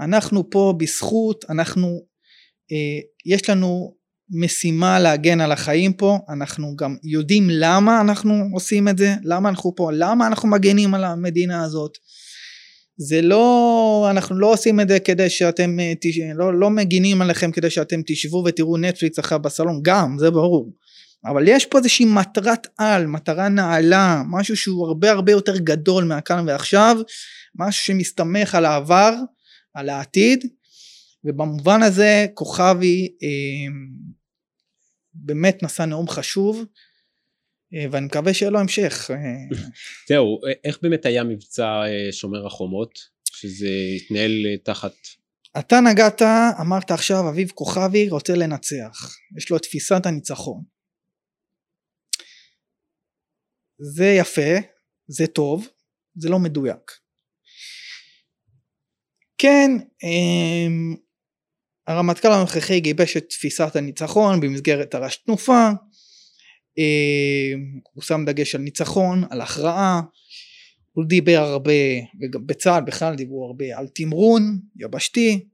[0.00, 1.86] אנחנו פה בזכות, אנחנו,
[2.72, 3.96] אה, יש לנו
[4.30, 9.74] משימה להגן על החיים פה, אנחנו גם יודעים למה אנחנו עושים את זה, למה אנחנו
[9.76, 11.98] פה, למה אנחנו מגנים על המדינה הזאת,
[12.98, 15.92] זה לא, אנחנו לא עושים את זה כדי שאתם, אה,
[16.34, 20.72] לא, לא מגינים עליכם כדי שאתם תשבו ותראו נטפליקס אחר בסלון, גם, זה ברור.
[21.24, 26.48] אבל יש פה איזושהי מטרת על, מטרה נעלה, משהו שהוא הרבה הרבה יותר גדול מהכאן
[26.48, 26.96] ועכשיו,
[27.54, 29.14] משהו שמסתמך על העבר,
[29.74, 30.44] על העתיד,
[31.24, 33.72] ובמובן הזה כוכבי אה,
[35.14, 36.64] באמת נשא נאום חשוב,
[37.72, 39.10] ואני מקווה שיהיה לו המשך.
[39.10, 39.56] אה.
[40.08, 42.98] זהו, איך באמת היה מבצע אה, שומר החומות,
[43.32, 44.92] שזה התנהל תחת...
[45.58, 46.22] אתה נגעת,
[46.60, 50.62] אמרת עכשיו אביב כוכבי רוצה לנצח, יש לו את תפיסת הניצחון.
[53.78, 54.56] זה יפה,
[55.08, 55.68] זה טוב,
[56.14, 56.92] זה לא מדויק.
[59.38, 59.70] כן,
[61.86, 65.72] הרמטכ"ל הנוכחי גיבש את תפיסת הניצחון במסגרת תר"ש תנופה, אה,
[67.92, 70.00] הוא שם דגש על ניצחון, על הכרעה,
[70.92, 71.72] הוא דיבר הרבה,
[72.20, 75.46] וגם בצה"ל בכלל דיברו הרבה על תמרון יבשתי.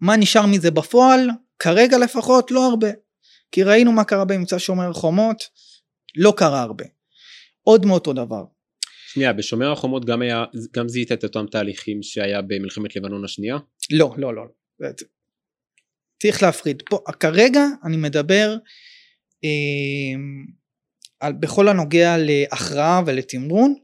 [0.00, 1.28] מה נשאר מזה בפועל?
[1.58, 2.88] כרגע לפחות לא הרבה.
[3.52, 5.42] כי ראינו מה קרה במבצע שומר חומות,
[6.16, 6.84] לא קרה הרבה.
[7.62, 8.44] עוד מאותו דבר.
[9.12, 10.44] שנייה, בשומר החומות גם היה,
[10.76, 13.56] גם זיהית את אותם תהליכים שהיה במלחמת לבנון השנייה?
[13.90, 14.42] לא, לא, לא.
[16.22, 16.82] צריך להפריד.
[16.90, 18.58] פה, כרגע אני מדבר אמ,
[21.20, 23.74] על, בכל הנוגע להכרעה ולתמרון.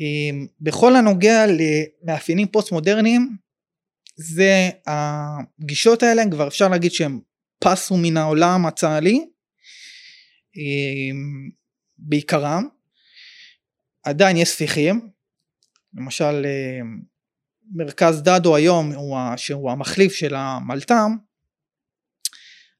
[0.00, 3.36] אמ, בכל הנוגע למאפיינים פוסט מודרניים
[4.16, 7.20] זה הגישות האלה כבר אפשר להגיד שהם
[7.58, 9.26] פסו מן העולם הצה"לי
[10.56, 11.50] אמ,
[11.98, 12.68] בעיקרם.
[14.02, 15.08] עדיין יש ספיחים
[15.94, 16.46] למשל
[17.72, 21.16] מרכז דדו היום הוא, שהוא המחליף של המלת"ם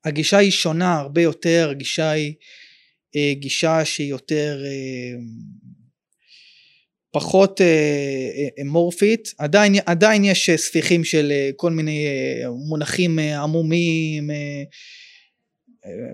[0.04, 2.34] הגישה היא שונה הרבה יותר, הגישה היא
[3.16, 5.18] אה, גישה שהיא יותר אה,
[7.12, 12.06] פחות אה, אמורפית, עדיין, עדיין יש ספיחים של כל מיני
[12.68, 14.30] מונחים עמומים,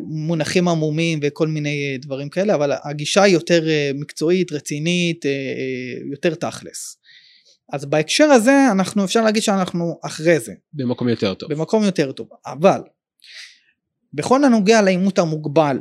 [0.01, 5.25] מונחים עמומים וכל מיני דברים כאלה, אבל הגישה היא יותר מקצועית, רצינית,
[6.11, 6.97] יותר תכלס.
[7.73, 10.53] אז בהקשר הזה אנחנו אפשר להגיד שאנחנו אחרי זה.
[10.73, 11.53] במקום יותר טוב.
[11.53, 12.81] במקום יותר טוב, אבל
[14.13, 15.79] בכל הנוגע לעימות המוגבל,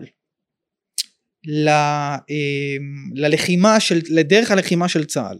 [1.47, 5.39] ל, אמ, ללחימה של, לדרך הלחימה של צה"ל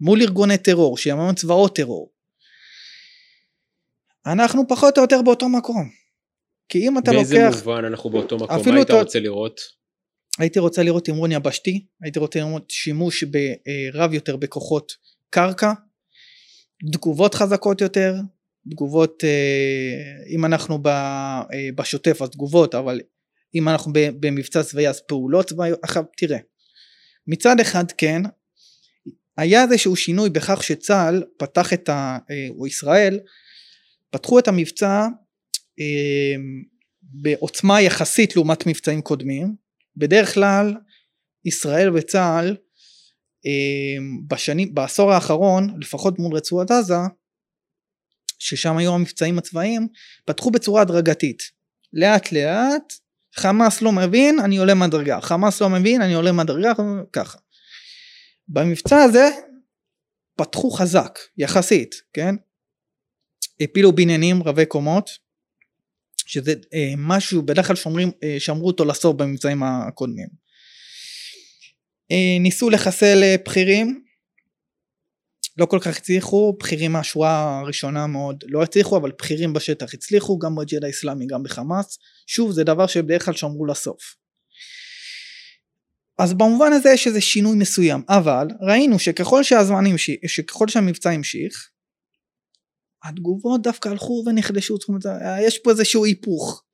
[0.00, 2.12] מול ארגוני טרור שיממן צבאות טרור
[4.26, 5.90] אנחנו פחות או יותר באותו מקום
[6.68, 9.60] כי אם אתה באיזה לוקח באיזה מובן אנחנו באותו מקום מה היית רוצה לראות?
[10.38, 14.92] הייתי רוצה לראות תמרון יבשתי הייתי רוצה לראות שימוש ברב יותר בכוחות
[15.30, 15.72] קרקע
[16.92, 18.14] תגובות חזקות יותר
[18.70, 23.00] תגובות אה, אם אנחנו אה, בשוטף אז תגובות אבל
[23.54, 26.38] אם אנחנו במבצע צבאי אז פעולות צבאיות עכשיו תראה.
[27.26, 28.22] מצד אחד כן
[29.36, 32.18] היה איזשהו שינוי בכך שצה"ל פתח את ה...
[32.30, 33.20] אה, או ישראל
[34.10, 35.06] פתחו את המבצע
[37.02, 39.54] בעוצמה יחסית לעומת מבצעים קודמים.
[39.96, 40.74] בדרך כלל
[41.44, 42.56] ישראל וצה"ל
[44.28, 46.94] בשנים, בעשור האחרון, לפחות מול רצועת עזה,
[48.40, 49.88] ששם היו המבצעים הצבאיים,
[50.24, 51.42] פתחו בצורה הדרגתית.
[51.92, 52.92] לאט לאט,
[53.34, 56.72] חמאס לא מבין, אני עולה מדרגה, חמאס לא מבין, אני עולה מדרגה,
[57.12, 57.38] ככה.
[58.48, 59.28] במבצע הזה
[60.36, 62.34] פתחו חזק, יחסית, כן?
[63.60, 65.10] הפילו בניינים רבי קומות,
[66.26, 70.28] שזה אה, משהו, בדרך כלל שומרים, אה, שמרו אותו לסוף במבצעים הקודמים.
[72.12, 74.04] אה, ניסו לחסל אה, בכירים,
[75.58, 80.54] לא כל כך הצליחו, בכירים מהשורה הראשונה מאוד לא הצליחו, אבל בכירים בשטח הצליחו, גם
[80.54, 81.98] בג'יהאד האיסלאמי, גם בחמאס.
[82.26, 84.14] שוב, זה דבר שבדרך כלל שמרו לסוף.
[86.18, 91.70] אז במובן הזה יש איזה שינוי מסוים, אבל ראינו שככל שהזמן המשיך, שככל שהמבצע המשיך,
[93.04, 95.02] התגובות דווקא הלכו ונחדשו, זאת אומרת,
[95.46, 96.64] יש פה איזשהו היפוך.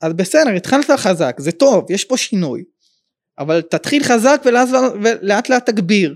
[0.00, 2.64] אז בסדר, התחלת חזק, זה טוב, יש פה שינוי,
[3.38, 6.14] אבל תתחיל חזק ולאט לאט תגביר.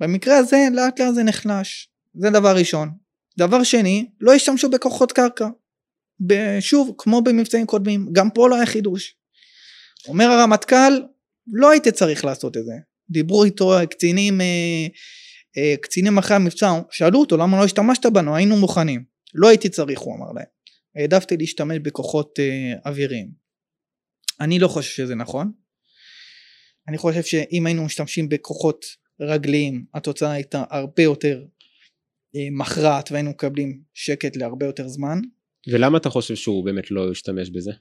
[0.00, 2.90] במקרה הזה לאט לאט זה נחלש, זה דבר ראשון.
[3.38, 5.48] דבר שני, לא השתמשו בכוחות קרקע.
[6.60, 9.16] שוב, כמו במבצעים קודמים, גם פה לא היה חידוש.
[10.08, 11.02] אומר הרמטכ"ל,
[11.52, 12.72] לא הייתי צריך לעשות את זה.
[13.10, 14.86] דיברו איתו קצינים, אה,
[15.58, 19.04] אה, קצינים אחרי המבצע, שאלו אותו למה לא השתמשת בנו, היינו מוכנים.
[19.34, 20.46] לא הייתי צריך, הוא אמר להם.
[20.96, 23.32] העדפתי להשתמש בכוחות אה, אוויריים.
[24.40, 25.52] אני לא חושב שזה נכון.
[26.88, 28.84] אני חושב שאם היינו משתמשים בכוחות
[29.22, 31.44] רגליים התוצאה הייתה הרבה יותר
[32.36, 35.18] אה, מכרעת והיינו מקבלים שקט להרבה יותר זמן.
[35.66, 37.72] ולמה אתה חושב שהוא באמת לא ישתמש בזה?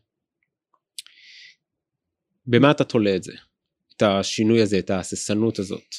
[2.45, 3.34] במה אתה תולה את זה?
[3.95, 5.95] את השינוי הזה, את ההססנות הזאת?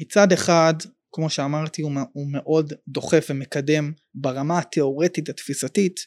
[0.00, 0.74] מצד אחד,
[1.12, 6.06] כמו שאמרתי, הוא, הוא מאוד דוחף ומקדם ברמה התיאורטית התפיסתית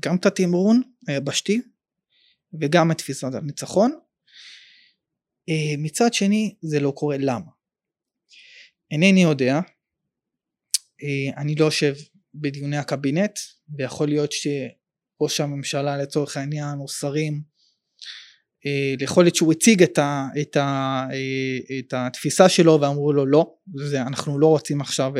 [0.00, 1.62] גם את התמרון היבשתי
[2.60, 3.98] וגם את תפיסת הניצחון.
[5.48, 7.50] אה, מצד שני זה לא קורה למה?
[8.90, 9.60] אינני יודע,
[11.02, 11.94] אה, אני לא יושב
[12.34, 13.38] בדיוני הקבינט
[13.78, 17.42] ויכול להיות שראש הממשלה לצורך העניין או שרים
[18.66, 21.06] אה, יכול להיות שהוא הציג את, ה, את, ה,
[21.78, 25.12] את התפיסה שלו ואמרו לו לא, זה, אנחנו לא רוצים עכשיו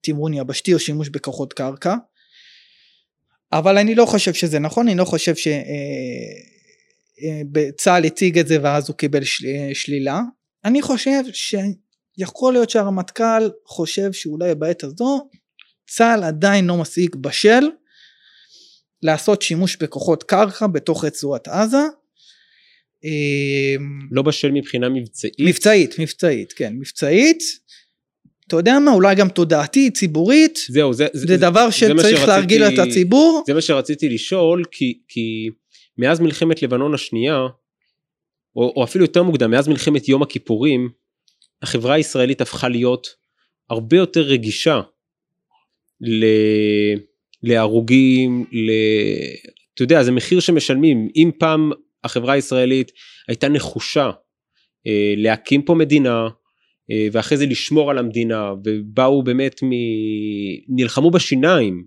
[0.00, 1.94] תמרון יבשתי או שימוש בכוחות קרקע
[3.52, 5.48] אבל אני לא חושב שזה נכון, אני לא חושב ש...
[7.76, 10.20] צה"ל הציג את זה ואז הוא קיבל של, שלילה.
[10.64, 15.28] אני חושב שיכול להיות שהרמטכ"ל חושב שאולי בעת הזו
[15.86, 17.64] צה"ל עדיין לא מספיק בשל
[19.02, 21.82] לעשות שימוש בכוחות קרקע בתוך רצועת עזה.
[24.10, 25.34] לא בשל מבחינה מבצעית?
[25.38, 27.42] מבצעית, מבצעית, כן, מבצעית.
[28.48, 30.58] אתה יודע מה, אולי גם תודעתית, ציבורית.
[30.68, 33.44] זהו, זה, זה, זה דבר שצריך להרגיל את הציבור.
[33.46, 35.48] זה מה שרציתי לשאול, כי, כי
[35.98, 37.40] מאז מלחמת לבנון השנייה,
[38.56, 40.90] או, או אפילו יותר מוקדם, מאז מלחמת יום הכיפורים,
[41.62, 43.06] החברה הישראלית הפכה להיות
[43.70, 44.80] הרבה יותר רגישה
[46.00, 46.24] ל...
[47.42, 48.70] להרוגים, ל...
[49.74, 51.08] אתה יודע, זה מחיר שמשלמים.
[51.16, 51.70] אם פעם
[52.04, 52.92] החברה הישראלית
[53.28, 54.10] הייתה נחושה
[54.86, 56.28] אה, להקים פה מדינה,
[56.90, 59.70] אה, ואחרי זה לשמור על המדינה, ובאו באמת מ...
[60.68, 61.84] נלחמו בשיניים,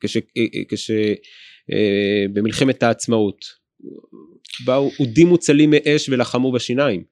[0.00, 0.16] כש...
[0.16, 0.22] אה,
[0.68, 0.90] כש...
[1.72, 3.66] אה, במלחמת העצמאות.
[4.64, 7.04] באו אודים מוצלים מאש ולחמו בשיניים.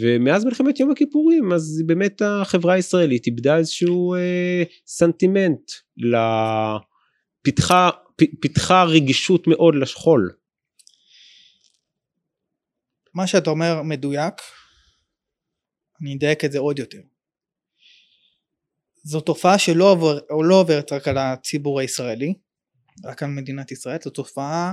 [0.00, 5.70] ומאז מלחמת יום הכיפורים אז באמת החברה הישראלית איבדה איזשהו אה, סנטימנט,
[7.42, 7.90] לפיתחה
[8.40, 10.32] פיתחה רגישות מאוד לשכול.
[13.14, 14.34] מה שאתה אומר מדויק,
[16.00, 17.00] אני אדייק את זה עוד יותר.
[19.02, 20.18] זו תופעה שלא עובר,
[20.48, 22.34] לא עוברת רק על הציבור הישראלי,
[23.04, 24.72] רק על מדינת ישראל, זו תופעה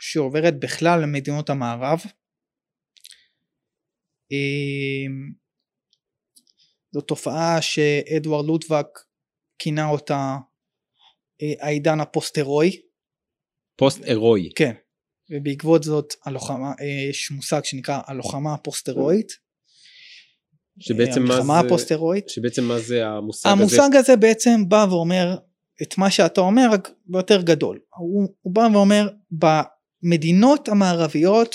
[0.00, 2.02] שעוברת בכלל למדינות המערב.
[4.30, 5.32] אמ,
[6.92, 8.86] זו תופעה שאדוארד לוטבק
[9.58, 10.36] כינה אותה
[11.42, 12.80] אה, העידן הפוסט-הירואי.
[13.76, 14.50] פוסט-הירואי.
[14.56, 14.74] כן.
[15.30, 19.44] ובעקבות זאת הלוחמה, אה, יש מושג שנקרא הלוחמה הפוסט-הירואית.
[20.80, 22.28] שבעצם מה זה, הפוסט-הירואית.
[22.28, 23.82] שבעצם מה זה המושג, המושג הזה?
[23.82, 25.36] המושג הזה בעצם בא ואומר
[25.82, 27.80] את מה שאתה אומר רק ביותר גדול.
[27.96, 31.54] הוא, הוא בא ואומר במדינות המערביות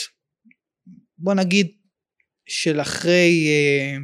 [1.18, 1.68] בוא נגיד
[2.48, 3.98] של אחרי אה,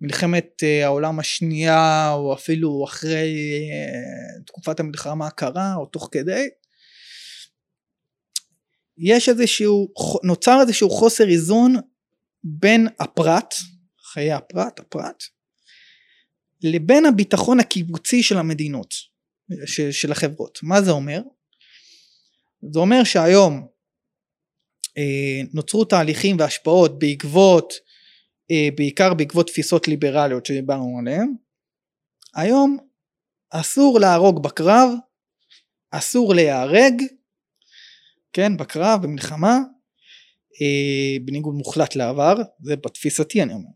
[0.00, 3.34] מלחמת אה, העולם השנייה או אפילו אחרי
[3.72, 6.48] אה, תקופת המלחמה הקרה או תוך כדי
[8.98, 9.88] יש איזשהו
[10.22, 11.74] נוצר איזשהו חוסר איזון
[12.44, 13.54] בין הפרט
[14.12, 15.22] חיי הפרט הפרט
[16.62, 18.94] לבין הביטחון הקיבוצי של המדינות,
[19.66, 20.58] של, של החברות.
[20.62, 21.20] מה זה אומר?
[22.72, 23.66] זה אומר שהיום
[24.98, 27.72] אה, נוצרו תהליכים והשפעות בעקבות,
[28.50, 31.34] אה, בעיקר בעקבות תפיסות ליברליות שדיברנו עליהן.
[32.34, 32.78] היום
[33.50, 34.88] אסור להרוג בקרב,
[35.90, 37.02] אסור להיהרג,
[38.32, 39.58] כן, בקרב, במלחמה,
[40.62, 43.70] אה, בניגוד מוחלט לעבר, זה בתפיסתי אני אומר.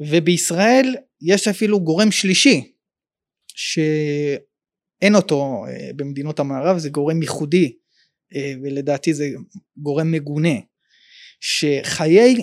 [0.00, 2.72] ובישראל יש אפילו גורם שלישי,
[3.54, 7.76] שאין אותו אה, במדינות המערב, זה גורם ייחודי,
[8.34, 9.28] אה, ולדעתי זה
[9.76, 10.54] גורם מגונה,
[11.40, 12.42] שחיי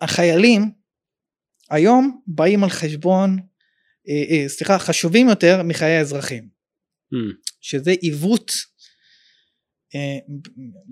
[0.00, 0.70] החיילים
[1.70, 3.38] היום באים על חשבון,
[4.46, 6.48] סליחה, חשובים יותר מחיי האזרחים,
[7.14, 7.52] mm.
[7.60, 8.52] שזה עיוות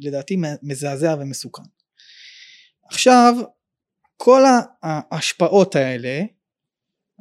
[0.01, 1.63] לדעתי מזעזע ומסוכן.
[2.91, 3.35] עכשיו
[4.17, 4.43] כל
[4.83, 6.23] ההשפעות האלה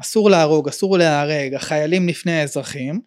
[0.02, 3.02] אסור להרוג, אסור להיהרג, החיילים לפני האזרחים.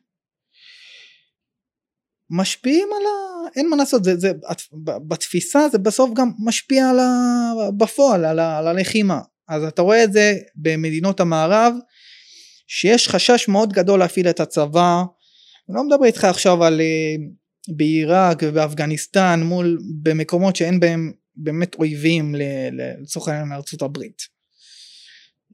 [2.31, 3.49] משפיעים על ה...
[3.57, 4.33] אין מה לעשות, זה, זה,
[5.09, 7.11] בתפיסה זה בסוף גם משפיע על ה...
[7.77, 8.59] בפועל, על, ה...
[8.59, 9.21] על הלחימה.
[9.49, 11.75] אז אתה רואה את זה במדינות המערב,
[12.67, 15.03] שיש חשש מאוד גדול להפעיל את הצבא,
[15.69, 17.15] אני לא מדבר איתך עכשיו על אה,
[17.69, 22.35] בעיראק ובאפגניסטן מול במקומות שאין בהם באמת אויבים
[22.73, 24.34] לצורך העניין מארצות הברית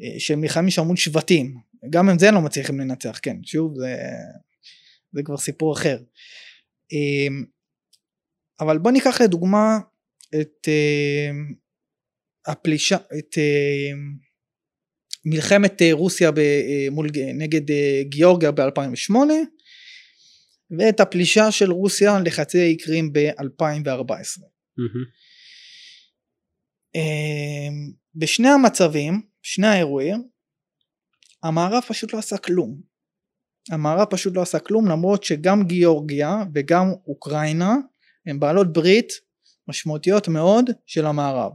[0.02, 1.60] אה, שהם נלחמים שם מול שבטים
[1.90, 3.96] גם עם זה הם לא מצליחים לנצח כן שוב זה,
[5.12, 5.98] זה כבר סיפור אחר
[6.92, 7.28] אה,
[8.60, 9.78] אבל בוא ניקח לדוגמה
[10.40, 11.30] את אה,
[12.46, 13.38] הפלישה את
[15.24, 16.30] מלחמת רוסיה
[16.90, 19.14] מול, נגד גיאורגיה ב-2008
[20.78, 24.40] ואת הפלישה של רוסיה לחצי האי קרים ב-2014.
[24.40, 25.20] Mm-hmm.
[26.94, 30.29] אמ, בשני המצבים, שני האירועים,
[31.42, 32.81] המערב פשוט לא עשה כלום.
[33.70, 37.74] המערב פשוט לא עשה כלום למרות שגם גיאורגיה וגם אוקראינה
[38.26, 39.12] הן בעלות ברית
[39.68, 41.53] משמעותיות מאוד של המערב.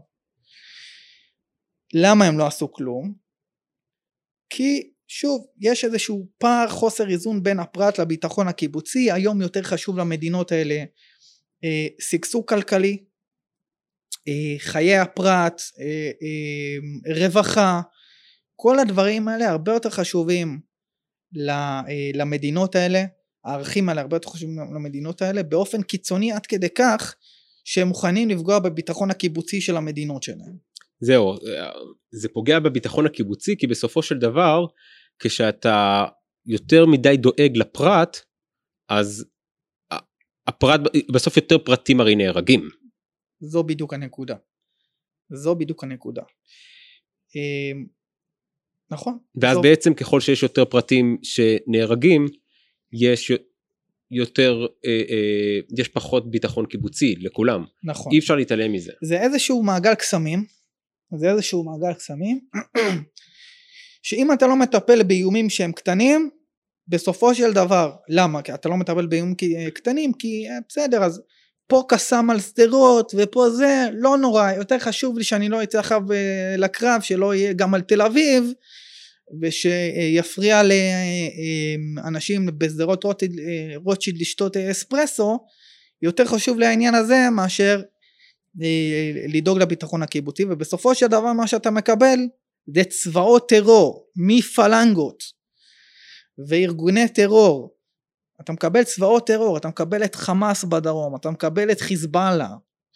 [1.94, 3.14] למה הם לא עשו כלום?
[4.50, 10.52] כי שוב יש איזשהו פער חוסר איזון בין הפרט לביטחון הקיבוצי היום יותר חשוב למדינות
[10.52, 10.84] האלה
[11.64, 11.88] אה,
[12.48, 13.05] כלכלי
[14.60, 17.82] חיי הפרט, אה, אה, רווחה,
[18.56, 20.60] כל הדברים האלה הרבה יותר חשובים
[22.14, 23.04] למדינות האלה,
[23.46, 27.16] הערכים האלה הרבה יותר חשובים למדינות האלה באופן קיצוני עד כדי כך
[27.66, 30.58] שהם מוכנים לפגוע בביטחון הקיבוצי של המדינות שלהם.
[31.00, 31.36] זהו,
[32.12, 34.66] זה פוגע בביטחון הקיבוצי כי בסופו של דבר
[35.20, 36.06] כשאתה
[36.46, 38.18] יותר מדי דואג לפרט
[38.90, 39.26] אז
[40.48, 42.70] הפרט בסוף יותר פרטים הרי נהרגים.
[43.46, 44.36] זו בדיוק הנקודה.
[45.30, 46.22] זו בדיוק הנקודה.
[47.36, 47.86] אמ,
[48.92, 49.18] נכון.
[49.42, 49.62] ואז זו...
[49.62, 52.26] בעצם ככל שיש יותר פרטים שנהרגים,
[52.94, 53.32] יש
[54.12, 57.66] יותר, אה, אה, יש פחות ביטחון קיבוצי לכולם.
[57.84, 58.12] נכון.
[58.12, 58.92] אי אפשר להתעלם מזה.
[59.04, 60.46] זה איזשהו מעגל קסמים,
[61.20, 62.40] זה איזשהו מעגל קסמים,
[64.08, 66.30] שאם אתה לא מטפל באיומים שהם קטנים,
[66.88, 68.42] בסופו של דבר, למה?
[68.42, 69.36] כי אתה לא מטפל באיומים
[69.74, 71.22] קטנים, כי אה, בסדר, אז
[71.68, 76.02] פה קסאם על שדרות ופה זה לא נורא יותר חשוב לי שאני לא אצא עכשיו
[76.12, 78.52] אה, לקרב שלא יהיה גם על תל אביב
[79.42, 80.62] ושיפריע
[82.04, 83.12] לאנשים בשדרות אה,
[83.76, 85.40] רוטשילד לשתות אספרסו
[86.02, 87.82] יותר חשוב לי העניין הזה מאשר
[88.64, 92.20] אה, לדאוג לביטחון הקיבוצי ובסופו של דבר מה שאתה מקבל
[92.76, 95.24] זה צבאות טרור מפלנגות
[96.48, 97.75] וארגוני טרור
[98.42, 102.50] אתה מקבל צבאות טרור, אתה מקבל את חמאס בדרום, אתה מקבל את חיזבאללה.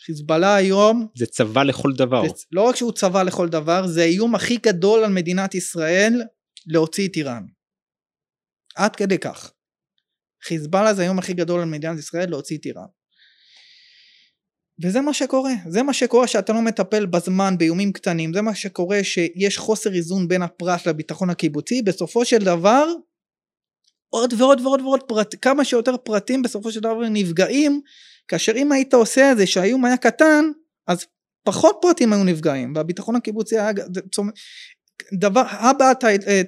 [0.05, 1.07] חיזבאללה היום...
[1.17, 2.27] זה צבא לכל דבר.
[2.27, 6.21] זה, לא רק שהוא צבא לכל דבר, זה האיום הכי גדול על מדינת ישראל
[6.67, 7.43] להוציא את איראן.
[8.75, 9.51] עד כדי כך.
[10.43, 12.85] חיזבאללה זה האיום הכי גדול על מדינת ישראל להוציא את איראן.
[14.83, 19.03] וזה מה שקורה, זה מה שקורה שאתה לא מטפל בזמן באיומים קטנים, זה מה שקורה
[19.03, 22.85] שיש חוסר איזון בין הפרט לביטחון הקיבוצי, בסופו של דבר
[24.09, 27.81] עוד ועוד ועוד ועוד פרט, כמה שיותר פרטים בסופו של דבר נפגעים,
[28.27, 30.45] כאשר אם היית עושה את זה שהאיום היה קטן,
[30.87, 31.05] אז
[31.43, 33.71] פחות פרטים היו נפגעים, והביטחון הקיבוצי היה
[35.13, 35.91] דבר, הבא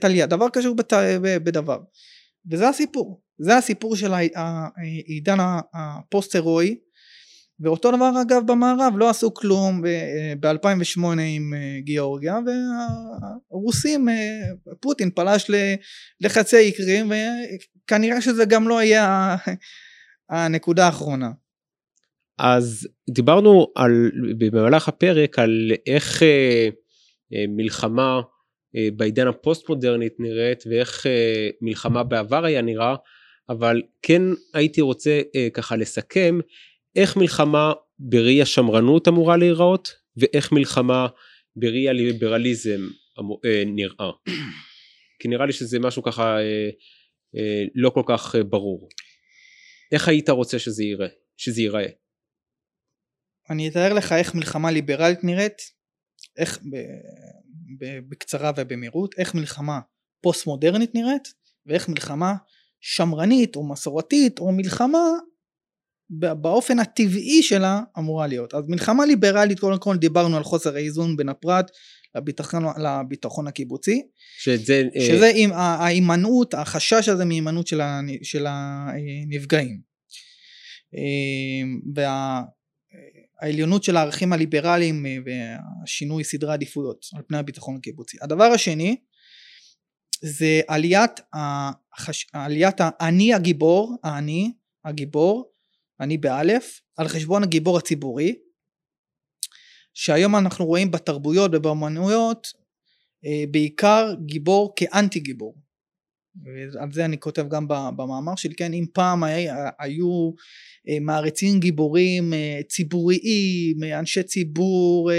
[0.01, 1.78] טליה, דבר קשור בת, בדבר.
[2.51, 5.38] וזה הסיפור, זה הסיפור של העידן
[5.74, 6.78] הפוסט הירואי
[7.62, 9.82] ואותו דבר אגב במערב לא עשו כלום
[10.39, 14.16] ב-2008 עם אה, גיאורגיה והרוסים אה,
[14.80, 15.51] פוטין פלש
[16.22, 16.72] לחצי אי
[17.86, 19.36] וכנראה שזה גם לא יהיה
[20.30, 21.32] הנקודה האחרונה.
[22.39, 26.70] אז דיברנו על במהלך הפרק על איך אה,
[27.47, 28.22] מלחמה
[28.95, 31.05] בעידן הפוסט מודרנית נראית ואיך
[31.62, 32.95] מלחמה בעבר היה נראה
[33.49, 34.22] אבל כן
[34.53, 35.22] הייתי רוצה
[35.53, 36.39] ככה לסכם
[36.96, 41.08] איך מלחמה בראי השמרנות אמורה להיראות, ואיך מלחמה
[41.56, 42.82] בראי הליברליזם
[43.46, 44.12] אה, נראה.
[45.20, 46.70] כי נראה לי שזה משהו ככה אה,
[47.36, 48.89] אה, לא כל כך ברור.
[49.92, 51.08] איך היית רוצה שזה ייראה?
[51.38, 51.88] שזה ייראה?
[53.50, 55.58] אני אתאר לך איך מלחמה ליברלית נראית,
[56.38, 56.76] איך, ב,
[57.80, 59.80] ב, בקצרה ובמהירות, איך מלחמה
[60.22, 61.28] פוסט מודרנית נראית,
[61.66, 62.34] ואיך מלחמה
[62.82, 65.00] שמרנית או מסורתית או מלחמה
[66.12, 68.53] באופן הטבעי שלה אמורה להיות.
[68.53, 71.72] אז מלחמה ליברלית קודם כל דיברנו על חוסר האיזון בין הפרט
[72.16, 74.01] לביטחון, לביטחון הקיבוצי.
[74.39, 77.82] שזה, אה, שזה עם ההימנעות, החשש הזה מהימנעות של,
[78.24, 79.82] של הנפגעים.
[80.95, 81.62] אה,
[83.41, 88.18] והעליונות של הערכים הליברליים אה, והשינוי סדרי עדיפויות על פני הביטחון הקיבוצי.
[88.22, 88.95] הדבר השני
[90.22, 92.28] זה עליית, החש...
[92.34, 94.51] עליית האני הגיבור, האני
[94.86, 95.51] הגיבור,
[96.02, 98.36] אני באלף, על חשבון הגיבור הציבורי,
[99.93, 102.47] שהיום אנחנו רואים בתרבויות ובאמנויות
[103.26, 105.56] אה, בעיקר גיבור כאנטי גיבור.
[106.45, 109.24] ועל זה אני כותב גם במאמר שלי, כן, אם פעם
[109.80, 110.32] היו
[110.89, 115.12] אה, מעריצים גיבורים אה, ציבוריים, אנשי ציבור,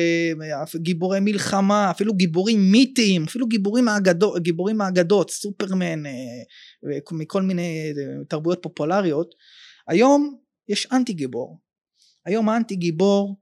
[0.76, 6.02] גיבורי מלחמה, אפילו גיבורים מיתיים, אפילו גיבורים מהאגדות, גיבורים מהאגדות, סופרמן,
[7.12, 7.92] מכל מיני
[8.28, 9.34] תרבויות פופולריות,
[9.88, 11.60] היום יש אנטי גיבור.
[12.26, 13.36] היום האנטי גיבור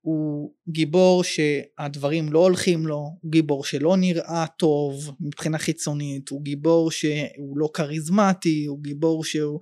[0.00, 6.90] הוא גיבור שהדברים לא הולכים לו, הוא גיבור שלא נראה טוב מבחינה חיצונית, הוא גיבור
[6.90, 9.60] שהוא לא כריזמטי, הוא גיבור שהוא...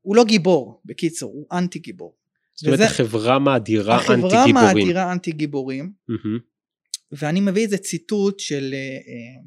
[0.00, 2.16] הוא לא גיבור, בקיצור, הוא אנטי גיבור.
[2.54, 4.56] זאת אומרת, החברה מאדירה אנטי גיבורים.
[4.56, 5.92] החברה מאדירה אנטי גיבורים,
[7.12, 9.42] ואני מביא איזה ציטוט של, אה, אה,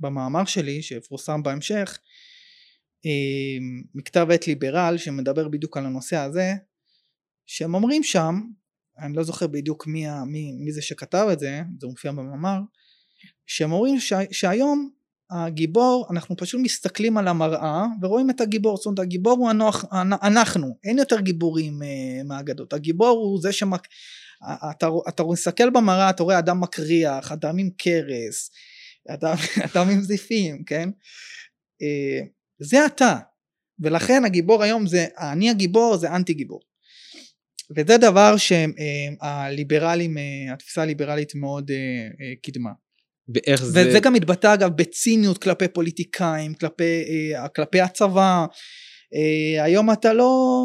[0.00, 1.98] במאמר שלי, שיפורסם בהמשך,
[3.94, 6.52] מכתב עת ליברל, שמדבר בדיוק על הנושא הזה,
[7.46, 8.40] שהם אומרים שם,
[8.98, 12.58] אני לא זוכר בדיוק מי, מי, מי זה שכתב את זה, זה מופיע במאמר,
[13.46, 14.90] שהם אומרים ש, שהיום
[15.30, 19.84] הגיבור, אנחנו פשוט מסתכלים על המראה ורואים את הגיבור, זאת אומרת הגיבור הוא הנוח,
[20.22, 23.86] אנחנו, אין יותר גיבורים uh, מהאגדות, הגיבור הוא זה שמק...
[24.70, 28.50] אתה, אתה מסתכל במראה, אתה רואה אדם מקריח, אדם עם קרס,
[29.08, 29.34] אדם,
[29.66, 30.88] אדם עם זיפים, כן?
[31.82, 33.16] Uh, זה אתה,
[33.80, 36.60] ולכן הגיבור היום זה, אני הגיבור זה אנטי גיבור.
[37.70, 42.70] וזה דבר שהליברלים, אה, התפיסה הליברלית מאוד אה, אה, קידמה.
[43.34, 43.88] ואיך זה...
[43.88, 47.04] וזה גם מתבטא אגב בציניות כלפי פוליטיקאים, כלפי,
[47.54, 48.46] כלפי הצבא.
[49.60, 50.62] היום אתה לא...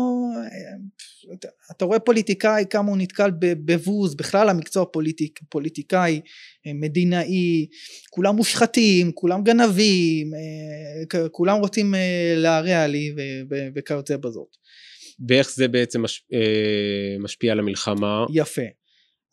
[1.71, 6.21] אתה רואה פוליטיקאי כמה הוא נתקל בבוז, בכלל המקצוע פוליטיק, פוליטיקאי,
[6.65, 7.67] מדינאי,
[8.09, 10.31] כולם מושחתים, כולם גנבים,
[11.31, 11.93] כולם רוצים
[12.35, 13.15] להרע לי
[13.75, 14.55] וכיוצא בזאת.
[15.27, 18.25] ואיך זה בעצם מש, אה, משפיע על המלחמה.
[18.33, 18.61] יפה.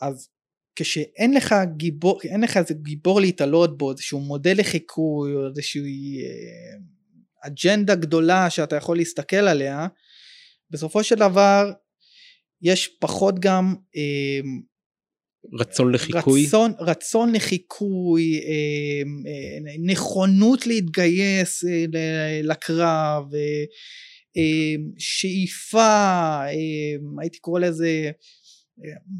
[0.01, 0.29] אז
[0.77, 6.79] כשאין לך גיבור, אין לך איזה גיבור להתעלות בו, איזשהו מודל לחיקוי או איזושהי אה,
[7.47, 9.87] אג'נדה גדולה שאתה יכול להסתכל עליה,
[10.71, 11.73] בסופו של דבר
[12.63, 14.41] יש פחות גם אה,
[15.61, 16.47] רצון לחיקוי?
[16.47, 23.65] רצון, רצון לחיקוי, אה, אה, נכונות להתגייס אה, לקרב, אה,
[24.37, 28.11] אמ, שאיפה, אמ, הייתי קורא לזה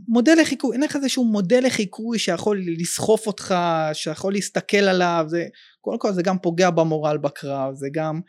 [0.09, 3.55] מודל לחיקוי, אין לך איזשהו מודל לחיקוי שיכול לסחוף אותך,
[3.93, 5.47] שיכול להסתכל עליו, זה,
[5.81, 8.21] קודם כל זה גם פוגע במורל בקרב, זה גם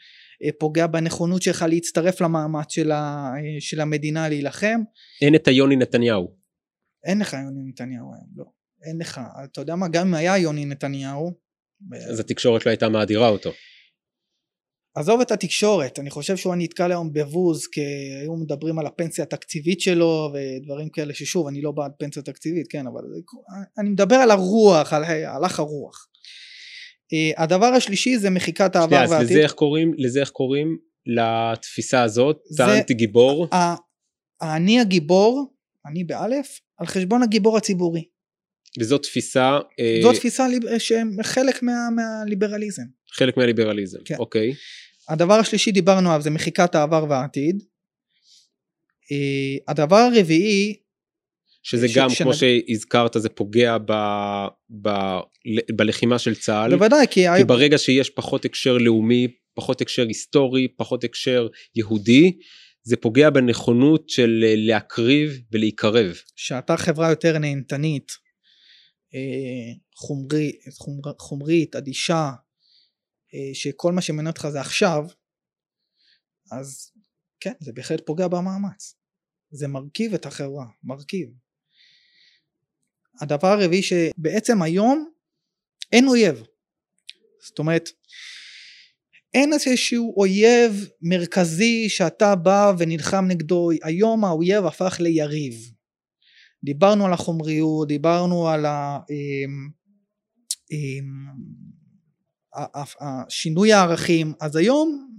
[0.59, 4.79] פוגע בנכונות שלך להצטרף למאמץ של, ה, של המדינה להילחם.
[5.21, 6.38] אין את היוני נתניהו.
[7.03, 8.45] אין לך יוני נתניהו היום, לא.
[8.83, 11.31] אין לך, אתה יודע מה, גם אם היה יוני נתניהו.
[12.09, 13.51] אז התקשורת לא הייתה מאדירה אותו.
[14.95, 17.81] עזוב את התקשורת, אני חושב שהוא נתקל היום בבוז כי
[18.21, 22.87] היו מדברים על הפנסיה התקציבית שלו ודברים כאלה ששוב אני לא בעד פנסיה תקציבית כן
[22.87, 23.01] אבל
[23.77, 26.07] אני מדבר על הרוח על הלך הרוח.
[27.13, 29.13] אה, הדבר השלישי זה מחיקת העבר והעתיד.
[29.13, 29.93] אז לזה איך קוראים?
[29.97, 30.77] לזה איך קוראים?
[31.05, 32.37] לתפיסה הזאת?
[32.59, 33.47] האנטי גיבור?
[34.41, 35.53] אני הגיבור,
[35.85, 38.03] אני באלף, על חשבון הגיבור הציבורי.
[38.79, 39.59] וזו תפיסה...
[39.79, 42.83] אה, זו תפיסה שהם חלק מה, מהליברליזם.
[43.11, 44.15] חלק מהליברליזם, כן.
[44.19, 44.53] אוקיי.
[45.09, 47.63] הדבר השלישי דיברנו עליו זה מחיקת העבר והעתיד.
[49.11, 50.75] אה, הדבר הרביעי
[51.63, 51.97] שזה ש...
[51.97, 52.27] גם שנד...
[52.27, 53.91] כמו שהזכרת זה פוגע ב...
[54.81, 54.89] ב...
[55.75, 56.75] בלחימה של צה"ל.
[56.75, 57.25] בוודאי כי...
[57.37, 62.37] כי ברגע שיש פחות הקשר לאומי, פחות הקשר היסטורי, פחות הקשר יהודי,
[62.83, 66.15] זה פוגע בנכונות של אה, להקריב ולהיקרב.
[66.35, 68.11] שאתה חברה יותר נהנתנית,
[69.13, 72.31] אה, חומרי, חומר, חומרית, אדישה,
[73.33, 75.03] אה, שכל מה שמעניין אותך זה עכשיו,
[76.51, 76.91] אז
[77.39, 78.95] כן, זה בהחלט פוגע במאמץ.
[79.51, 81.29] זה מרכיב את החברה, מרכיב.
[83.21, 85.11] הדבר הרביעי שבעצם היום
[85.91, 86.43] אין אויב.
[87.45, 87.89] זאת אומרת,
[89.33, 95.53] אין איזשהו אויב מרכזי שאתה בא ונלחם נגדו, היום האויב הפך ליריב.
[96.63, 98.99] דיברנו על החומריות, דיברנו על ה...
[99.09, 99.69] אמ,
[100.71, 101.39] אמ,
[103.29, 105.09] שינוי הערכים, אז היום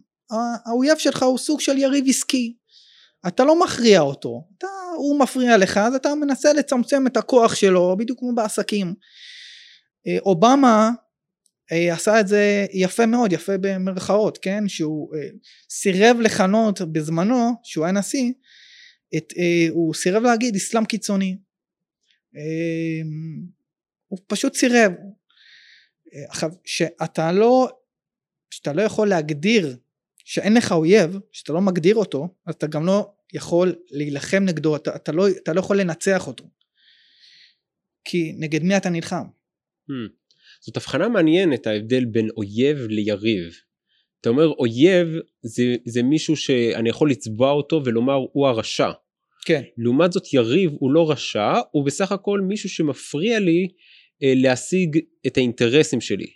[0.67, 2.57] האויב שלך הוא סוג של יריב עסקי.
[3.27, 7.97] אתה לא מכריע אותו, אתה, הוא מפריע לך, אז אתה מנסה לצמצם את הכוח שלו,
[7.99, 8.95] בדיוק כמו בעסקים.
[10.07, 10.91] אה, אובמה
[11.71, 14.69] עשה את זה יפה מאוד, יפה במרכאות, כן?
[14.69, 15.29] שהוא אה,
[15.71, 18.33] סירב לכנות בזמנו, שהוא היה נשיא,
[19.17, 19.33] את,
[19.71, 21.37] הוא סירב להגיד אסלאם קיצוני.
[24.09, 24.93] הוא פשוט סירב.
[26.29, 27.69] עכשיו, שאתה לא,
[28.51, 29.77] שאתה לא יכול להגדיר
[30.25, 34.97] שאין לך אויב, שאתה לא מגדיר אותו, אז אתה גם לא יכול להילחם נגדו, אתה,
[34.97, 36.45] אתה, לא, אתה לא יכול לנצח אותו.
[38.05, 39.25] כי נגד מי אתה נלחם?
[39.91, 40.20] Hmm.
[40.61, 43.53] זאת הבחנה מעניינת ההבדל בין אויב ליריב.
[44.21, 45.09] אתה אומר אויב
[45.43, 48.91] זה, זה מישהו שאני יכול לצבוע אותו ולומר הוא הרשע.
[49.45, 49.63] כן.
[49.79, 53.69] לעומת זאת יריב הוא לא רשע, הוא בסך הכל מישהו שמפריע לי
[54.23, 56.27] אה, להשיג את האינטרסים שלי.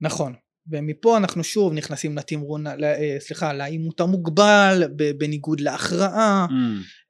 [0.00, 0.32] נכון.
[0.70, 4.82] ומפה אנחנו שוב נכנסים לתמרון, אה, סליחה, לעימות המוגבל,
[5.18, 6.46] בניגוד להכרעה.
[6.50, 6.52] Mm.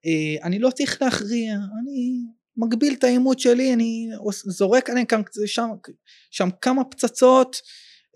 [0.07, 2.25] אה, אני לא צריך להכריע, אני
[2.61, 5.69] מגביל את העימות שלי, אני זורק עליהם כאן, שם,
[6.31, 7.57] שם כמה פצצות,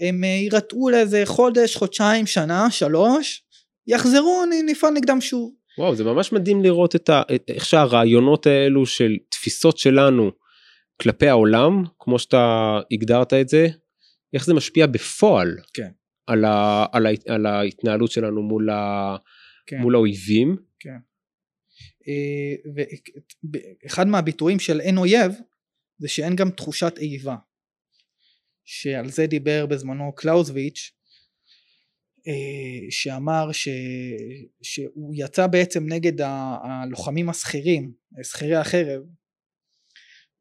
[0.01, 3.43] הם אה, יירתעו לאיזה חודש, חודשיים, שנה, שלוש,
[3.87, 5.55] יחזרו, אני נפעל נגדם שוב.
[5.79, 10.31] וואו, זה ממש מדהים לראות את ה, איך שהרעיונות האלו של תפיסות שלנו
[11.03, 13.69] כלפי העולם, כמו שאתה הגדרת את זה,
[14.35, 15.89] איך זה משפיע בפועל כן.
[16.27, 19.17] על, ה, על, ה, על ההתנהלות שלנו מול, ה,
[19.67, 19.79] כן.
[19.79, 20.57] מול האויבים.
[20.81, 20.97] כן.
[23.85, 25.33] ואחד מהביטויים של אין אויב
[25.99, 27.37] זה שאין גם תחושת איבה.
[28.65, 30.93] שעל זה דיבר בזמנו קלאוזוויץ'
[32.29, 33.69] אה, שאמר ש...
[34.63, 36.21] שהוא יצא בעצם נגד
[36.63, 37.93] הלוחמים השכירים,
[38.23, 39.03] שכירי החרב,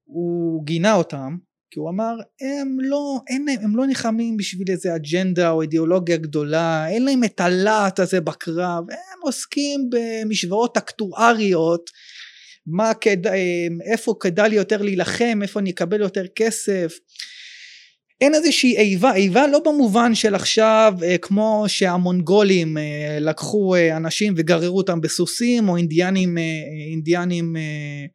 [0.03, 1.37] הוא גינה אותם
[1.73, 6.17] כי הוא אמר הם לא, אין להם, הם לא נלחמים בשביל איזה אג'נדה או אידיאולוגיה
[6.17, 11.89] גדולה, אין להם את הלהט הזה בקרב, הם עוסקים במשוואות אקטואריות,
[12.67, 16.97] מה כדאי, איפה כדאי לי יותר להילחם, איפה אני אקבל יותר כסף.
[18.21, 24.33] אין איזושהי איבה, איבה לא במובן של עכשיו אה, כמו שהמונגולים אה, לקחו אה, אנשים
[24.37, 26.37] וגררו אותם בסוסים או אינדיאנים,
[26.89, 28.05] אינדיאנים אה,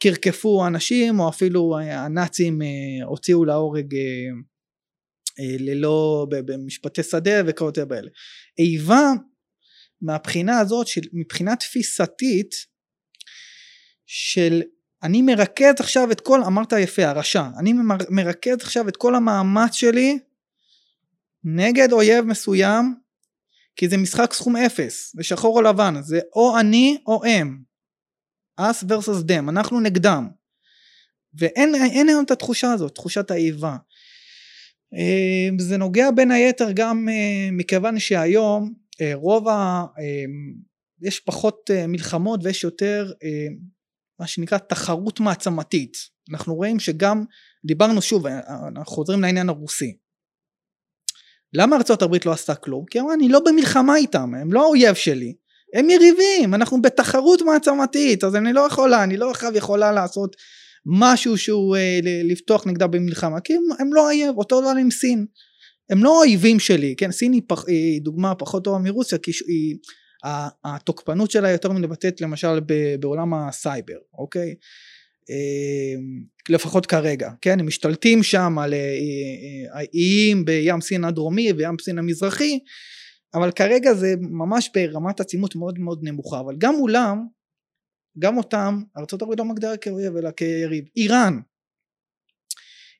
[0.00, 8.10] קרקפו אנשים או אפילו הנאצים אה, הוציאו להורג אה, ללא במשפטי שדה וכאלה באלה.
[8.58, 9.12] איבה
[10.02, 12.54] מהבחינה הזאת של מבחינה תפיסתית
[14.06, 14.62] של
[15.02, 17.72] אני מרכז עכשיו את כל אמרת יפה הרשע אני
[18.10, 20.18] מרכז עכשיו את כל המאמץ שלי
[21.44, 22.94] נגד אויב מסוים
[23.76, 27.67] כי זה משחק סכום אפס זה שחור או לבן זה או אני או הם
[28.60, 30.28] us versus them, אנחנו נגדם.
[31.34, 33.76] ואין היום את התחושה הזאת, תחושת האיבה.
[34.94, 39.84] אה, זה נוגע בין היתר גם אה, מכיוון שהיום אה, רוב ה...
[41.02, 43.12] יש פחות מלחמות ויש יותר
[44.20, 45.96] מה שנקרא תחרות מעצמתית.
[46.30, 47.24] אנחנו רואים שגם,
[47.66, 49.96] דיברנו שוב, אנחנו חוזרים לעניין הרוסי.
[51.52, 52.84] למה ארצות הברית לא עשתה כלום?
[52.90, 55.34] כי אמרה אני לא במלחמה איתם, הם לא האויב שלי.
[55.74, 60.36] הם יריבים, אנחנו בתחרות מעצמתית, אז אני לא יכולה, אני לא עכשיו יכולה לעשות
[60.86, 65.26] משהו שהוא אה, לפתוח נגדה במלחמה, כי הם, הם לא אויב, אותו דבר עם סין.
[65.90, 69.76] הם לא אויבים שלי, כן, סין היא, פח, היא דוגמה פחות טובה מרוסיה, כי היא,
[70.64, 74.54] התוקפנות שלה יותר מתבטאת למשל ב, בעולם הסייבר, אוקיי?
[75.30, 76.00] אה,
[76.48, 78.74] לפחות כרגע, כן, הם משתלטים שם על
[79.72, 82.58] האיים אה, אה, בים סין הדרומי וים סין המזרחי,
[83.34, 87.26] אבל כרגע זה ממש ברמת עצימות מאוד מאוד נמוכה אבל גם מולם
[88.18, 90.84] גם אותם ארה"ב לא מגדירה כאויב אלא כיריב.
[90.96, 91.40] איראן.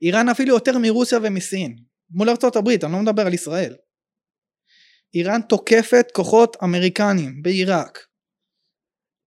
[0.02, 1.76] איראן אפילו יותר מרוסיה ומסין
[2.10, 3.76] מול ארה"ב אני לא מדבר על ישראל.
[5.14, 7.98] איראן תוקפת כוחות אמריקנים בעיראק.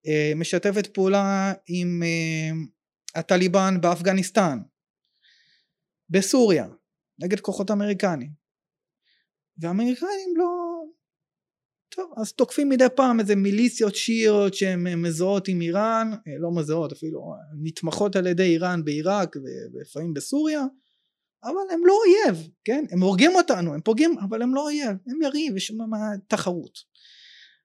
[0.08, 2.52] אה, משתפת פעולה עם אה,
[3.20, 4.60] הטליבן באפגניסטן.
[6.10, 6.68] בסוריה
[7.20, 8.32] נגד כוחות אמריקנים.
[9.58, 10.71] והאמריקנים לא
[11.96, 16.92] טוב, אז תוקפים מדי פעם איזה מיליציות שיעיות שהן מזוהות עם איראן, אה, לא מזוהות
[16.92, 17.34] אפילו,
[17.64, 19.36] נתמכות על ידי איראן בעיראק
[19.74, 20.62] ולפעמים בסוריה,
[21.44, 22.86] אבל הם לא אויב, כן?
[22.92, 25.78] הם הורגים אותנו, הם פוגעים, אבל הם לא אויב, הם יריב, יש שם
[26.28, 26.80] תחרות.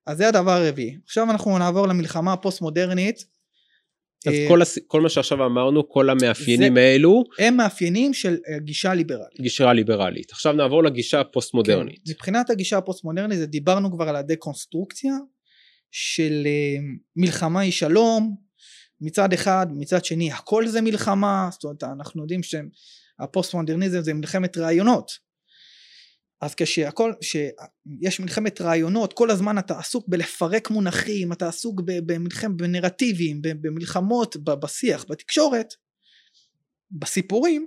[0.07, 0.99] אז זה הדבר הרביעי.
[1.05, 3.36] עכשיו אנחנו נעבור למלחמה הפוסט מודרנית.
[4.27, 4.79] אז אה, כל, הס...
[4.87, 9.41] כל מה שעכשיו אמרנו, כל המאפיינים זה- האלו, הם מאפיינים של אה, גישה ליברלית.
[9.41, 10.31] גישה ליברלית.
[10.33, 12.01] עכשיו נעבור לגישה הפוסט-מודרנית.
[12.07, 12.13] כן.
[12.13, 15.13] מבחינת הגישה הפוסט מודרנית זה דיברנו כבר על הדקונסטרוקציה
[15.91, 16.77] של אה,
[17.17, 18.37] מלחמה היא שלום
[19.01, 24.59] מצד אחד מצד שני הכל זה מלחמה זאת אומרת אנחנו יודעים שהפוסט מודרניזם זה מלחמת
[24.59, 25.26] רעיונות
[26.41, 32.57] אז כשהכל שיש מלחמת רעיונות כל הזמן אתה עסוק בלפרק מונחים אתה עסוק ב- במלחם
[32.57, 35.75] בנרטיבים במלחמות בשיח בתקשורת
[36.91, 37.67] בסיפורים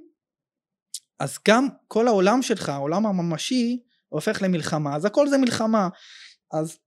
[1.20, 5.90] אז גם כל העולם שלך העולם הממשי הופך למלחמה אז הכל זה מלחמה.
[6.54, 6.78] אז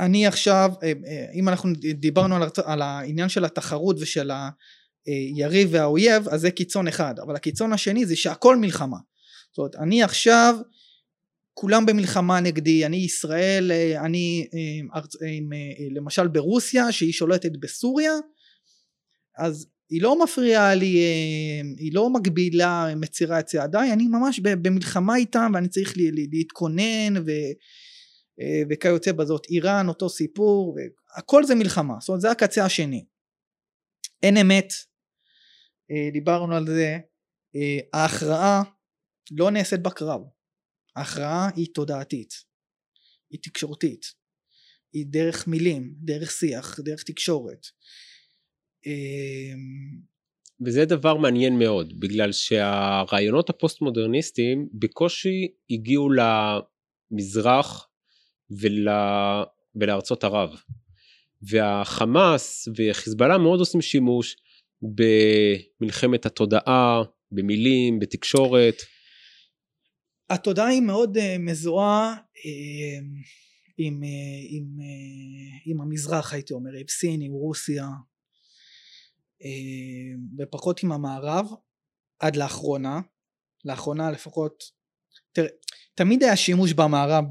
[0.00, 4.30] אני עכשיו אה, אה, אם אנחנו דיברנו על, על העניין של התחרות ושל
[5.06, 8.96] היריב והאויב אז זה קיצון אחד אבל הקיצון השני זה שהכל מלחמה.
[9.50, 10.54] זאת אומרת אני עכשיו
[11.54, 18.12] כולם במלחמה נגדי אני ישראל אה, אני אה, אה, למשל ברוסיה שהיא שולטת בסוריה
[19.38, 20.98] אז היא לא מפריעה לי,
[21.78, 25.94] היא לא מגבילה, מצירה את צעדיי, אני ממש במלחמה איתם ואני צריך
[26.32, 27.30] להתכונן ו,
[28.70, 29.46] וכיוצא בזאת.
[29.50, 30.76] איראן אותו סיפור,
[31.16, 33.04] הכל זה מלחמה, זאת אומרת זה הקצה השני.
[34.22, 34.72] אין אמת,
[36.12, 36.98] דיברנו על זה,
[37.92, 38.62] ההכרעה
[39.30, 40.20] לא נעשית בקרב,
[40.96, 42.34] ההכרעה היא תודעתית,
[43.30, 44.06] היא תקשורתית,
[44.92, 47.66] היא דרך מילים, דרך שיח, דרך תקשורת.
[48.86, 50.00] אמ,
[50.66, 57.88] וזה דבר מעניין מאוד, בגלל שהרעיונות הפוסט-מודרניסטיים בקושי הגיעו למזרח
[58.50, 58.88] ול...
[59.74, 60.50] ולארצות ערב.
[61.42, 64.36] והחמאס וחיזבאללה מאוד עושים שימוש
[64.82, 68.74] במלחמת התודעה, במילים, בתקשורת.
[70.30, 73.04] התודעה היא מאוד uh, מזוהה uh,
[73.78, 74.64] עם, uh, עם,
[75.66, 77.86] עם המזרח הייתי אומר, עם סין, עם רוסיה
[80.38, 81.46] ופחות עם המערב
[82.18, 83.00] עד לאחרונה,
[83.64, 84.64] לאחרונה לפחות,
[85.32, 85.48] תראה,
[85.94, 87.24] תמיד היה שימוש במערב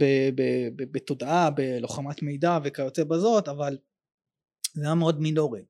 [0.76, 3.78] בתודעה, בלוחמת מידע וכיוצא בזאת, אבל
[4.74, 5.62] זה היה מאוד מינורי.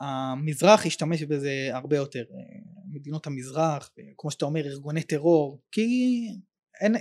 [0.00, 2.24] המזרח השתמש בזה הרבה יותר,
[2.92, 6.20] מדינות המזרח, כמו שאתה אומר ארגוני טרור, כי
[6.80, 6.94] אין,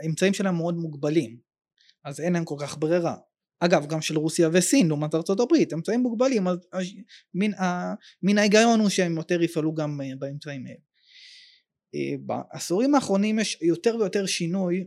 [0.00, 1.38] האמצעים שלהם מאוד מוגבלים,
[2.04, 3.16] אז אין להם כל כך ברירה.
[3.60, 6.86] אגב גם של רוסיה וסין לעומת ארצות הברית, אמצעים מוגבלים, אז
[7.34, 7.50] מן,
[8.22, 10.78] מן ההיגיון הוא שהם יותר יפעלו גם באמצעים האלה.
[12.20, 14.84] בעשורים האחרונים יש יותר ויותר שינוי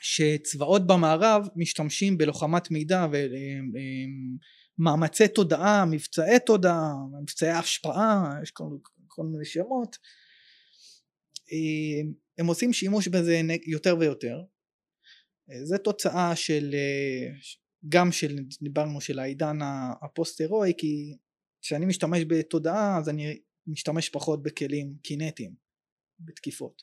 [0.00, 3.16] שצבאות במערב משתמשים בלוחמת מידע ו...
[4.78, 6.92] מאמצי תודעה, מבצעי תודעה,
[7.22, 8.64] מבצעי השפעה, יש כל,
[9.06, 9.96] כל מיני שמות,
[12.38, 14.42] הם עושים שימוש בזה יותר ויותר.
[15.64, 16.74] זה תוצאה של,
[17.88, 19.58] גם של, דיברנו של העידן
[20.02, 21.16] הפוסט הירואי, כי
[21.62, 25.54] כשאני משתמש בתודעה אז אני משתמש פחות בכלים קינטיים,
[26.20, 26.82] בתקיפות.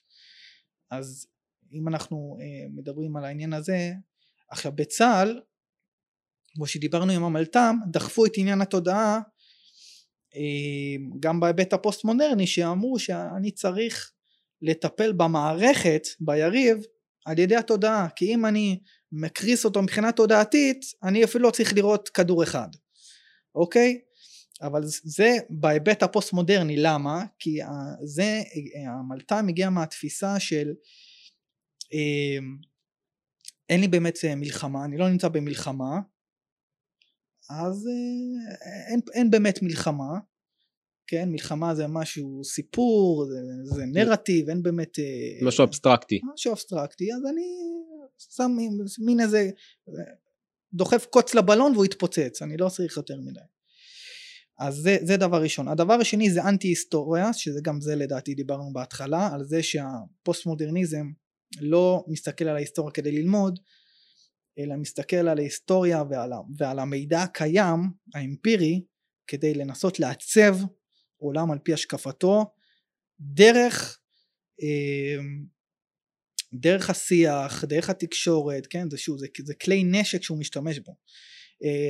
[0.91, 1.27] אז
[1.73, 2.37] אם אנחנו
[2.75, 3.91] מדברים על העניין הזה,
[4.49, 5.41] עכשיו בצה"ל
[6.55, 9.19] כמו שדיברנו עם המלת"ם דחפו את עניין התודעה
[11.19, 14.11] גם בהיבט הפוסט מודרני שאמרו שאני צריך
[14.61, 16.77] לטפל במערכת ביריב
[17.25, 18.07] על ידי התודעה.
[18.15, 18.79] כי אם אני
[19.11, 22.67] מקריס אותו מבחינה תודעתית אני אפילו לא צריך לראות כדור אחד.
[23.55, 23.99] אוקיי?
[24.61, 27.25] אבל זה בהיבט הפוסט מודרני למה?
[27.39, 27.59] כי
[28.03, 28.41] זה
[28.87, 30.73] המלת"ם הגיע מהתפיסה של
[33.69, 35.99] אין לי באמת מלחמה אני לא נמצא במלחמה
[37.49, 37.87] אז
[38.89, 40.19] אין, אין באמת מלחמה,
[41.07, 44.97] כן, מלחמה זה משהו סיפור, זה, זה נרטיב, אין באמת...
[45.41, 46.19] משהו אבסטרקטי.
[46.33, 47.45] משהו אבסטרקטי, אז אני
[48.17, 48.51] שם
[49.05, 49.49] מין איזה,
[50.73, 53.39] דוחף קוץ לבלון והוא יתפוצץ, אני לא צריך יותר מדי.
[54.59, 55.67] אז זה, זה דבר ראשון.
[55.67, 61.11] הדבר השני זה אנטי היסטוריה, שזה גם זה לדעתי דיברנו בהתחלה, על זה שהפוסט מודרניזם
[61.61, 63.59] לא מסתכל על ההיסטוריה כדי ללמוד,
[64.59, 67.79] אלא מסתכל על ההיסטוריה ועל, ועל המידע הקיים
[68.15, 68.81] האמפירי
[69.27, 70.55] כדי לנסות לעצב
[71.17, 72.45] עולם על פי השקפתו
[73.19, 73.99] דרך
[76.53, 80.95] דרך השיח, דרך התקשורת, כן, זה שוב, זה, זה כלי נשק שהוא משתמש בו.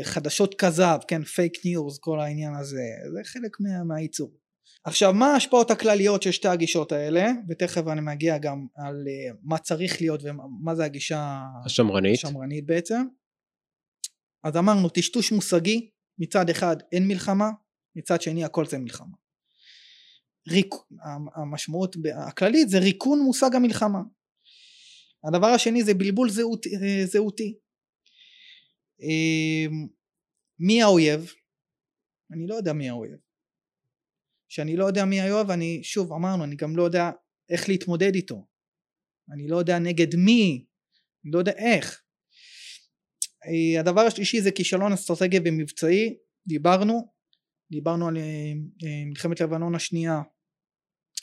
[0.03, 2.84] חדשות כזב, כן, פייק ניוז, כל העניין הזה,
[3.14, 4.43] זה חלק מה, מהייצור.
[4.86, 9.57] עכשיו מה ההשפעות הכלליות של שתי הגישות האלה ותכף אני מגיע גם על אה, מה
[9.57, 13.01] צריך להיות ומה זה הגישה השמרנית, השמרנית בעצם
[14.43, 17.49] אז אמרנו טשטוש מושגי מצד אחד אין מלחמה
[17.95, 19.15] מצד שני הכל זה מלחמה
[20.49, 20.75] ריק,
[21.36, 21.95] המשמעות
[22.27, 23.99] הכללית זה ריקון מושג המלחמה
[25.23, 27.57] הדבר השני זה בלבול זהות, אה, זהותי.
[29.01, 29.88] אמ,
[30.59, 31.34] מי האויב?
[32.31, 33.17] אני לא יודע מי האויב.
[34.54, 37.12] כשאני לא יודע מי האויב אני שוב אמרנו אני גם לא יודע
[37.49, 38.45] איך להתמודד איתו.
[39.34, 40.66] אני לא יודע נגד מי,
[41.26, 42.01] אני לא יודע איך.
[43.45, 46.16] אה, הדבר השלישי זה כישלון אסטרטגי ומבצעי,
[46.47, 47.12] דיברנו,
[47.72, 48.54] דיברנו על אה,
[49.06, 50.22] מלחמת לבנון השנייה,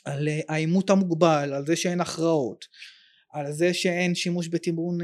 [0.05, 2.65] על העימות המוגבל, על זה שאין הכרעות,
[3.33, 4.97] על זה שאין שימוש בתמרון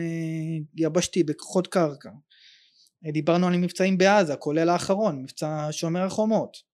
[0.76, 2.12] יבשתי בכוחות קרקע,
[3.14, 6.67] דיברנו על מבצעים בעזה כולל האחרון מבצע שומר החומות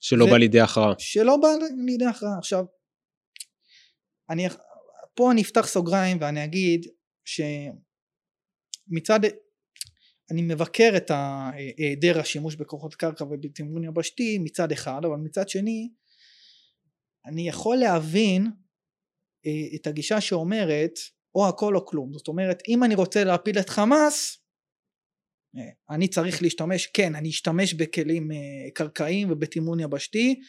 [0.00, 0.30] שלא ו...
[0.30, 0.94] בא לידי הכרעה.
[0.98, 1.48] שלא בא
[1.86, 2.38] לידי הכרעה.
[2.38, 2.64] עכשיו
[4.30, 4.46] אני
[5.14, 6.86] פה אני אפתח סוגריים ואני אגיד
[7.24, 9.20] שמצד
[10.30, 15.90] אני מבקר את היעדר השימוש בכוחות קרקע ובתמרון יבשתי מצד אחד אבל מצד שני
[17.26, 18.46] אני יכול להבין
[19.46, 20.98] אה, את הגישה שאומרת
[21.34, 22.12] או הכל או כלום.
[22.12, 24.39] זאת אומרת אם אני רוצה להפיל את חמאס
[25.90, 28.36] אני צריך להשתמש, כן, אני אשתמש בכלים אה,
[28.74, 30.40] קרקעיים ובתימון יבשתי,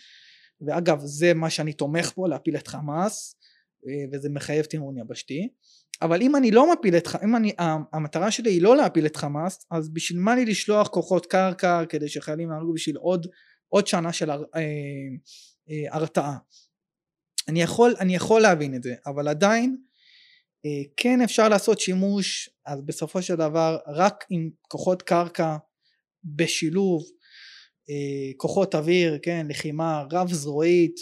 [0.61, 3.35] ואגב זה מה שאני תומך בו, להפיל את חמאס,
[3.87, 5.49] אה, וזה מחייב תימון יבשתי,
[6.01, 7.53] אבל אם אני לא מפיל את חמאס, אם אני,
[7.93, 12.09] המטרה שלי היא לא להפיל את חמאס, אז בשביל מה לי לשלוח כוחות קרקע כדי
[12.09, 13.27] שחיילים יהרגו בשביל עוד,
[13.69, 14.61] עוד שנה של הר, אה,
[15.69, 16.37] אה, הרתעה.
[17.47, 19.90] אני יכול, אני יכול להבין את זה, אבל עדיין אה,
[20.97, 25.57] כן אפשר לעשות שימוש אז בסופו של דבר רק עם כוחות קרקע
[26.25, 27.03] בשילוב
[27.89, 30.95] אה, כוחות אוויר כן לחימה רב זרועית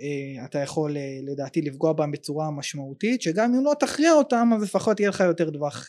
[0.00, 5.00] אה, אתה יכול לדעתי לפגוע בהם בצורה משמעותית שגם אם לא תכריע אותם אז לפחות
[5.00, 5.88] יהיה לך יותר טווח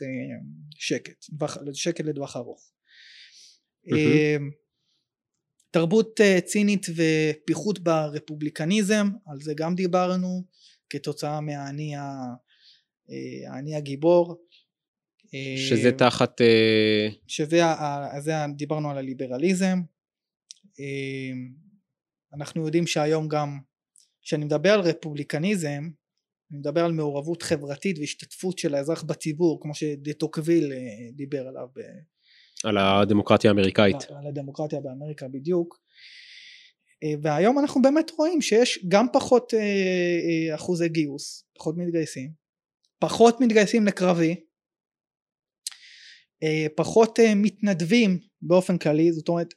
[0.76, 1.26] שקט
[1.74, 2.72] שקט לטווח ארוך.
[5.72, 10.44] תרבות צינית ופיחות ברפובליקניזם על זה גם דיברנו
[10.90, 11.96] כתוצאה מהאני
[13.48, 14.48] האני הגיבור.
[15.58, 16.42] שזה אה, תחת...
[16.42, 17.62] אה, שזה,
[18.20, 19.82] זה דיברנו על הליברליזם.
[20.80, 21.32] אה,
[22.34, 23.60] אנחנו יודעים שהיום גם,
[24.22, 25.90] כשאני מדבר על רפובליקניזם,
[26.52, 30.74] אני מדבר על מעורבות חברתית והשתתפות של האזרח בציבור, כמו שדטוקוויל
[31.14, 31.68] דיבר עליו.
[32.64, 33.96] על הדמוקרטיה האמריקאית.
[34.10, 35.80] על הדמוקרטיה באמריקה בדיוק.
[37.22, 39.54] והיום אנחנו באמת רואים שיש גם פחות
[40.56, 42.32] אחוזי גיוס, פחות מתגייסים,
[43.00, 44.36] פחות מתגייסים לקרבי,
[46.44, 49.54] אה, פחות אה, מתנדבים באופן כללי, זאת אומרת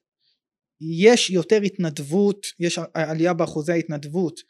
[1.03, 4.41] יש יותר התנדבות, יש עלייה באחוזי ההתנדבות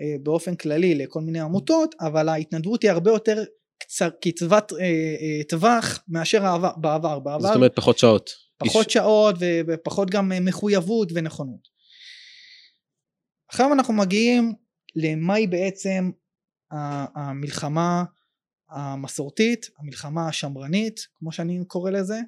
[0.00, 3.44] אה, באופן כללי לכל מיני עמותות, אבל ההתנדבות היא הרבה יותר
[4.20, 4.72] קצבת
[5.48, 6.42] טווח מאשר
[6.76, 7.18] בעבר.
[7.18, 8.30] בעבר זאת אומרת פחות שעות.
[8.58, 9.34] פחות שעות
[9.66, 11.68] ופחות גם מחויבות ונכונות.
[13.48, 14.52] עכשיו אנחנו מגיעים
[14.96, 16.10] למהי בעצם
[17.14, 18.04] המלחמה
[18.70, 22.20] המסורתית, המלחמה השמרנית, כמו שאני קורא לזה.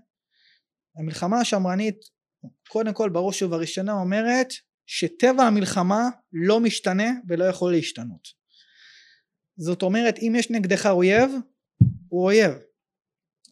[0.97, 1.97] המלחמה השמרנית,
[2.69, 4.49] קודם כל בראש ובראשונה אומרת
[4.87, 8.29] שטבע המלחמה לא משתנה ולא יכול להשתנות.
[9.57, 11.31] זאת אומרת אם יש נגדך אויב,
[12.09, 12.53] הוא אויב.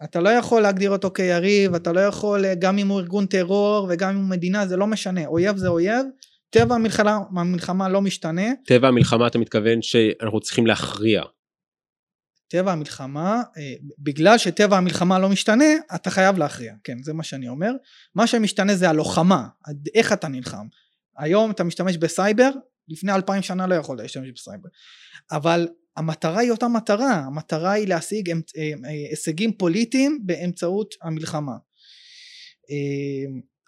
[0.05, 4.11] אתה לא יכול להגדיר אותו כיריב, אתה לא יכול, גם אם הוא ארגון טרור וגם
[4.11, 5.27] אם הוא מדינה, זה לא משנה.
[5.27, 6.07] אויב זה אויב,
[6.51, 8.47] טבע המלחמה, המלחמה לא משתנה.
[8.67, 11.23] טבע המלחמה אתה מתכוון שאנחנו צריכים להכריע.
[12.49, 17.49] טבע המלחמה, אה, בגלל שטבע המלחמה לא משתנה, אתה חייב להכריע, כן, זה מה שאני
[17.49, 17.73] אומר.
[18.15, 19.49] מה שמשתנה זה הלוחמה,
[19.95, 20.67] איך אתה נלחם.
[21.19, 22.51] היום אתה משתמש בסייבר,
[22.89, 24.69] לפני אלפיים שנה לא יכולת להשתמש בסייבר.
[25.33, 31.57] אבל המטרה היא אותה מטרה, המטרה היא להשיג אה, אה, הישגים פוליטיים באמצעות המלחמה.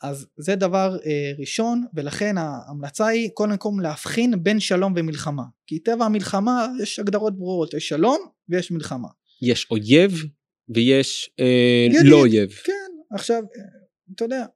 [0.02, 5.78] אז זה דבר אה, ראשון ולכן ההמלצה היא קודם כל להבחין בין שלום ומלחמה כי
[5.78, 8.18] טבע המלחמה יש הגדרות ברורות יש שלום
[8.48, 9.08] ויש מלחמה.
[9.42, 10.24] יש אויב
[10.68, 12.50] ויש אה, לא אויב.
[12.50, 12.72] כן
[13.14, 13.64] עכשיו אה,
[14.14, 14.46] אתה יודע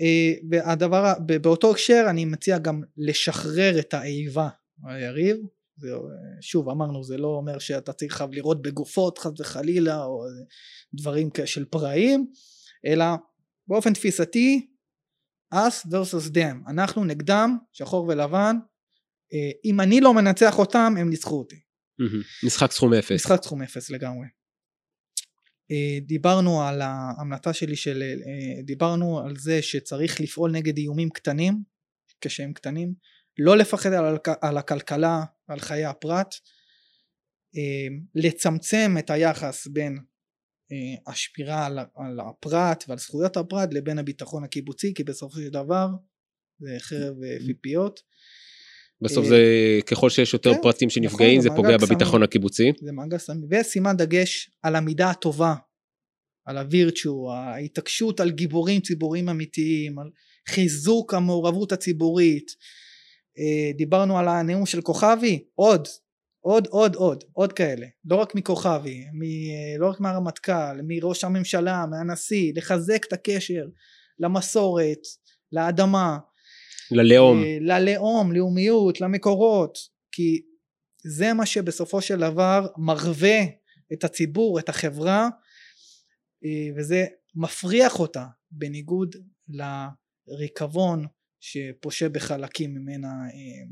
[0.00, 4.48] אה, והדבר באותו הקשר אני מציע גם לשחרר את האיבה
[4.88, 5.36] היריב
[5.76, 5.90] זה,
[6.40, 10.24] שוב אמרנו זה לא אומר שאתה צריך חייב לראות בגופות חס וחלילה או
[10.94, 12.26] דברים של פראים
[12.86, 13.04] אלא
[13.70, 14.66] באופן תפיסתי
[15.54, 16.70] us versus them.
[16.70, 18.56] אנחנו נגדם שחור ולבן.
[19.32, 21.60] אה, אם אני לא מנצח אותם הם ניצחו אותי.
[22.46, 23.10] משחק סכום אפס.
[23.10, 24.26] משחק סכום אפס לגמרי.
[25.70, 31.62] אה, דיברנו על ההמלטה שלי של אה, דיברנו על זה שצריך לפעול נגד איומים קטנים
[32.20, 32.94] כשהם קטנים.
[33.38, 36.34] לא לפחד על, על הכלכלה על חיי הפרט.
[38.14, 39.98] לצמצם את היחס בין
[41.06, 45.88] השמירה על, על הפרט ועל זכויות הפרט לבין הביטחון הקיבוצי כי בסופו של דבר
[46.60, 48.00] זה חרב אה, פיפיות
[49.02, 49.42] בסוף אה, זה,
[49.86, 52.22] ככל שיש יותר כן, פרטים שנפגעים, נכון, זה פוגע מעגל בביטחון.
[52.22, 52.72] הקיבוצי.
[52.80, 55.54] זה מעגל סמי, ושימת דגש על המידה הטובה,
[56.46, 60.10] על הווירטואו, ההתעקשות על גיבורים ציבוריים אמיתיים, על
[60.48, 62.50] חיזוק המעורבות הציבורית.
[63.38, 65.88] אה, דיברנו על הנאום של כוכבי, עוד,
[66.40, 67.86] עוד, עוד, עוד, עוד כאלה.
[68.04, 69.22] לא רק מכוכבי, מ,
[69.78, 73.64] לא רק מהרמטכ"ל, מראש הממשלה, מהנשיא, לחזק את הקשר
[74.18, 74.98] למסורת,
[75.52, 76.18] לאדמה,
[76.90, 77.42] ללאום.
[77.42, 79.78] אה, ללאום, לאומיות, למקורות,
[80.12, 80.42] כי
[81.04, 83.38] זה מה שבסופו של דבר מרווה
[83.92, 85.28] את הציבור, את החברה,
[86.44, 89.16] אה, וזה מפריח אותה, בניגוד
[90.28, 91.06] לריקבון
[91.40, 93.66] שפושה בחלקים ממנה, אה,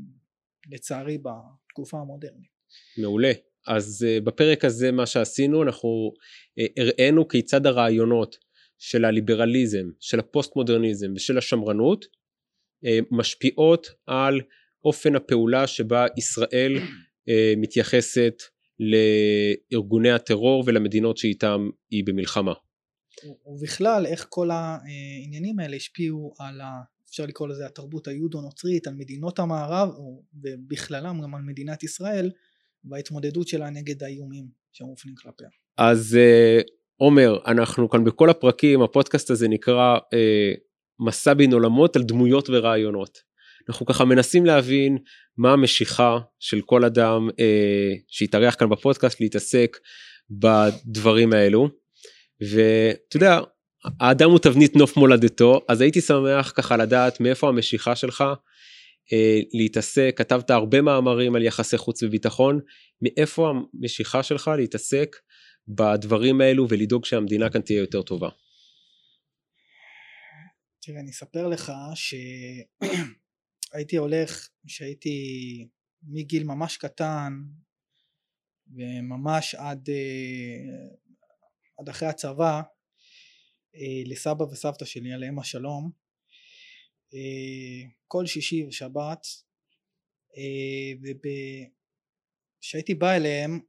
[0.71, 2.58] לצערי, בתקופה המודרנית.
[2.97, 3.31] מעולה.
[3.67, 6.11] אז uh, בפרק הזה מה שעשינו, אנחנו
[6.59, 8.37] uh, הראינו כיצד הרעיונות
[8.77, 14.41] של הליברליזם, של הפוסט מודרניזם ושל השמרנות uh, משפיעות על
[14.85, 16.73] אופן הפעולה שבה ישראל
[17.57, 18.41] מתייחסת
[18.79, 22.53] לארגוני הטרור ולמדינות שאיתם היא במלחמה.
[23.45, 26.81] ובכלל איך כל העניינים האלה השפיעו על ה...
[27.09, 29.89] אפשר לקרוא לזה התרבות היהודו-נוצרית, על מדינות המערב
[30.43, 32.31] ובכללם גם על מדינת ישראל
[32.85, 35.47] וההתמודדות שלה נגד האיומים שמופנים כלפיה.
[35.77, 36.63] אז uh,
[36.97, 43.17] עומר, אנחנו כאן בכל הפרקים, הפודקאסט הזה נקרא uh, מסע בין עולמות על דמויות ורעיונות.
[43.69, 44.97] אנחנו ככה מנסים להבין
[45.37, 47.33] מה המשיכה של כל אדם uh,
[48.07, 49.77] שהתארח כאן בפודקאסט להתעסק
[50.29, 51.69] בדברים האלו.
[52.41, 53.39] ואתה יודע,
[53.99, 58.33] האדם הוא תבנית נוף מולדתו, אז הייתי שמח ככה לדעת מאיפה המשיכה שלך אה,
[59.53, 62.59] להתעסק, כתבת הרבה מאמרים על יחסי חוץ וביטחון,
[63.01, 65.15] מאיפה המשיכה שלך להתעסק
[65.67, 68.29] בדברים האלו ולדאוג שהמדינה כאן תהיה יותר טובה?
[70.81, 71.71] תראה, אני אספר לך
[73.71, 75.17] שהייתי הולך, שהייתי
[76.03, 77.33] מגיל ממש קטן
[78.67, 80.87] וממש עד, אה,
[81.79, 82.61] עד אחרי הצבא
[83.75, 86.08] אה, לסבא וסבתא שלי עליהם השלום אה,
[88.07, 89.27] כל שישי ושבת
[92.61, 93.59] וכשהייתי בא אליהם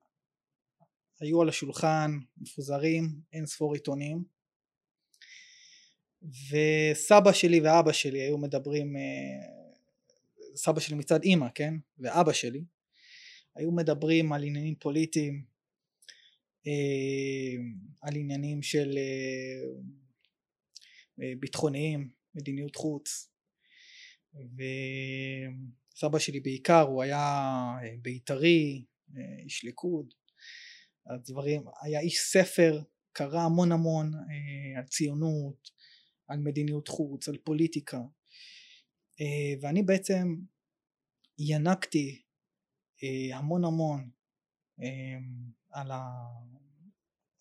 [1.20, 4.24] היו על השולחן מפוזרים אין ספור עיתונים
[6.22, 8.96] וסבא שלי ואבא שלי היו מדברים
[10.54, 11.74] סבא שלי מצד אימא כן?
[11.98, 12.64] ואבא שלי
[13.54, 15.44] היו מדברים על עניינים פוליטיים
[18.02, 18.98] על עניינים של
[21.18, 23.29] ביטחוניים מדיניות חוץ
[24.34, 28.84] וסבא שלי בעיקר הוא היה בית"רי
[29.44, 30.14] איש ליכוד.
[31.06, 34.12] הדברים היה איש ספר קרא המון המון
[34.76, 35.70] על ציונות
[36.28, 38.00] על מדיניות חוץ על פוליטיקה.
[39.60, 40.34] ואני בעצם
[41.38, 42.22] ינקתי
[43.32, 44.10] המון המון
[45.70, 46.00] על, ה,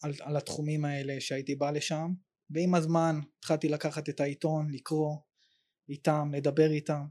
[0.02, 2.14] על, על התחומים האלה שהייתי בא לשם.
[2.50, 5.18] ועם הזמן התחלתי לקחת את העיתון לקרוא
[5.90, 7.02] איתם לדבר איתם.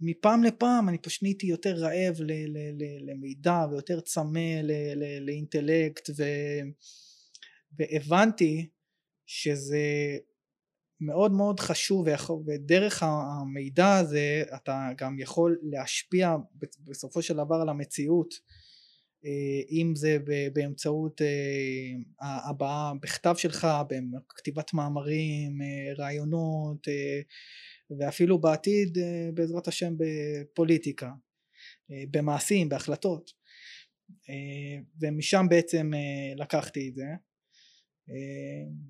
[0.00, 5.26] ומפעם לפעם אני פשוט נהייתי יותר רעב ל, ל, ל, למידע ויותר צמא ל, ל,
[5.26, 6.22] לאינטלקט ו,
[7.78, 8.70] והבנתי
[9.26, 10.16] שזה
[11.00, 12.06] מאוד מאוד חשוב
[12.46, 16.36] ודרך המידע הזה אתה גם יכול להשפיע
[16.84, 18.34] בסופו של דבר על המציאות
[19.70, 20.18] אם זה
[20.52, 21.20] באמצעות
[22.20, 23.68] הבעה בכתב שלך,
[24.28, 25.58] בכתיבת מאמרים,
[25.98, 26.88] רעיונות
[27.98, 28.98] ואפילו בעתיד
[29.34, 31.10] בעזרת השם בפוליטיקה,
[32.10, 33.30] במעשים, בהחלטות.
[35.00, 35.90] ומשם בעצם
[36.36, 37.04] לקחתי את זה.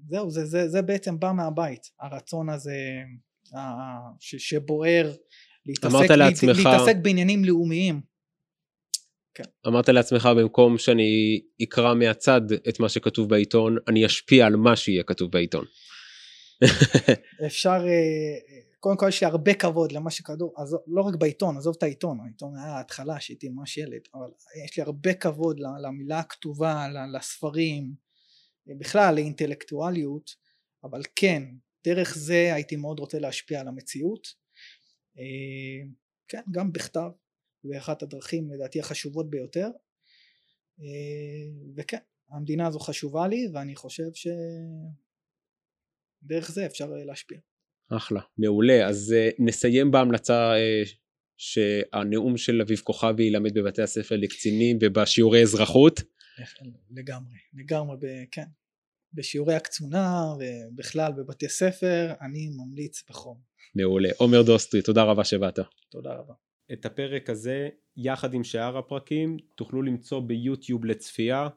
[0.09, 1.91] זהו זה, זה, זה בעצם בא מהבית.
[2.01, 3.03] הרצון הזה
[4.21, 5.13] ש, שבוער
[5.67, 6.57] להתעסק, לעצמך...
[6.57, 8.14] להתעסק בעניינים לאומיים
[9.35, 9.45] כן.
[9.67, 15.03] אמרת לעצמך במקום שאני אקרא מהצד את מה שכתוב בעיתון אני אשפיע על מה שיהיה
[15.03, 15.65] כתוב בעיתון.
[17.47, 17.85] אפשר
[18.81, 22.21] קודם כל יש לי הרבה כבוד למה שכתוב אז לא רק בעיתון עזוב את העיתון
[22.21, 24.29] העיתון היה ההתחלה שהייתי ממש ילד אבל
[24.65, 27.95] יש לי הרבה כבוד למילה הכתובה לספרים
[28.79, 30.31] בכלל לאינטלקטואליות
[30.85, 31.43] אבל כן
[31.85, 34.29] דרך זה הייתי מאוד רוצה להשפיע על המציאות
[36.29, 37.11] כן גם בכתב
[37.71, 39.69] ואחת הדרכים לדעתי החשובות ביותר
[41.77, 41.99] וכן
[42.31, 44.09] המדינה הזו חשובה לי ואני חושב
[46.23, 47.39] שדרך זה אפשר להשפיע.
[47.89, 50.53] אחלה מעולה אז נסיים בהמלצה
[51.37, 56.01] שהנאום של אביב כוכבי ילמד בבתי הספר לקצינים ובשיעורי אזרחות.
[56.91, 57.97] לגמרי לגמרי
[58.31, 58.47] כן
[59.13, 63.41] בשיעורי הקצונה ובכלל בבתי ספר, אני ממליץ בחום.
[63.75, 64.09] מעולה.
[64.17, 65.59] עומר דוסטרי, תודה רבה שבאת.
[65.91, 66.35] תודה רבה.
[66.73, 71.49] את הפרק הזה, יחד עם שאר הפרקים, תוכלו למצוא ביוטיוב לצפייה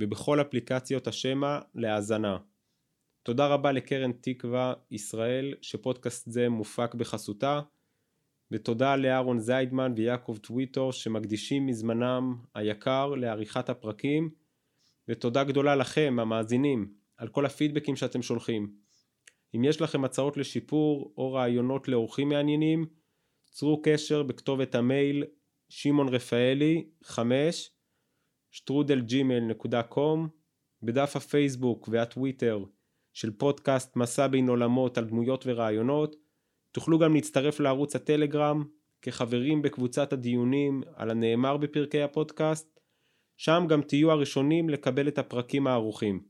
[0.00, 2.36] ובכל אפליקציות השמע להאזנה.
[3.22, 7.60] תודה רבה לקרן תקווה ישראל שפודקאסט זה מופק בחסותה
[8.50, 14.30] ותודה לאהרון זיידמן ויעקב טוויטור שמקדישים מזמנם היקר לעריכת הפרקים
[15.08, 18.72] ותודה גדולה לכם המאזינים על כל הפידבקים שאתם שולחים.
[19.56, 22.86] אם יש לכם הצעות לשיפור או רעיונות לאורחים מעניינים
[23.52, 25.24] צרו קשר בכתובת המייל
[25.68, 27.70] שמעון רפאלי 5
[28.50, 30.28] שטרודלג'ימל.קום
[30.82, 32.64] בדף הפייסבוק והטוויטר
[33.12, 36.16] של פודקאסט מסע בין עולמות על דמויות ורעיונות.
[36.72, 38.64] תוכלו גם להצטרף לערוץ הטלגרם
[39.02, 42.80] כחברים בקבוצת הדיונים על הנאמר בפרקי הפודקאסט.
[43.36, 46.24] שם גם תהיו הראשונים לקבל את הפרקים הערוכים.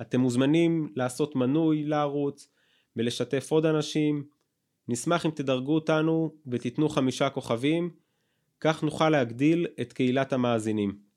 [0.00, 2.48] אתם מוזמנים לעשות מנוי לערוץ
[2.96, 4.28] ולשתף עוד אנשים
[4.88, 7.90] נשמח אם תדרגו אותנו ותיתנו חמישה כוכבים
[8.60, 11.13] כך נוכל להגדיל את קהילת המאזינים.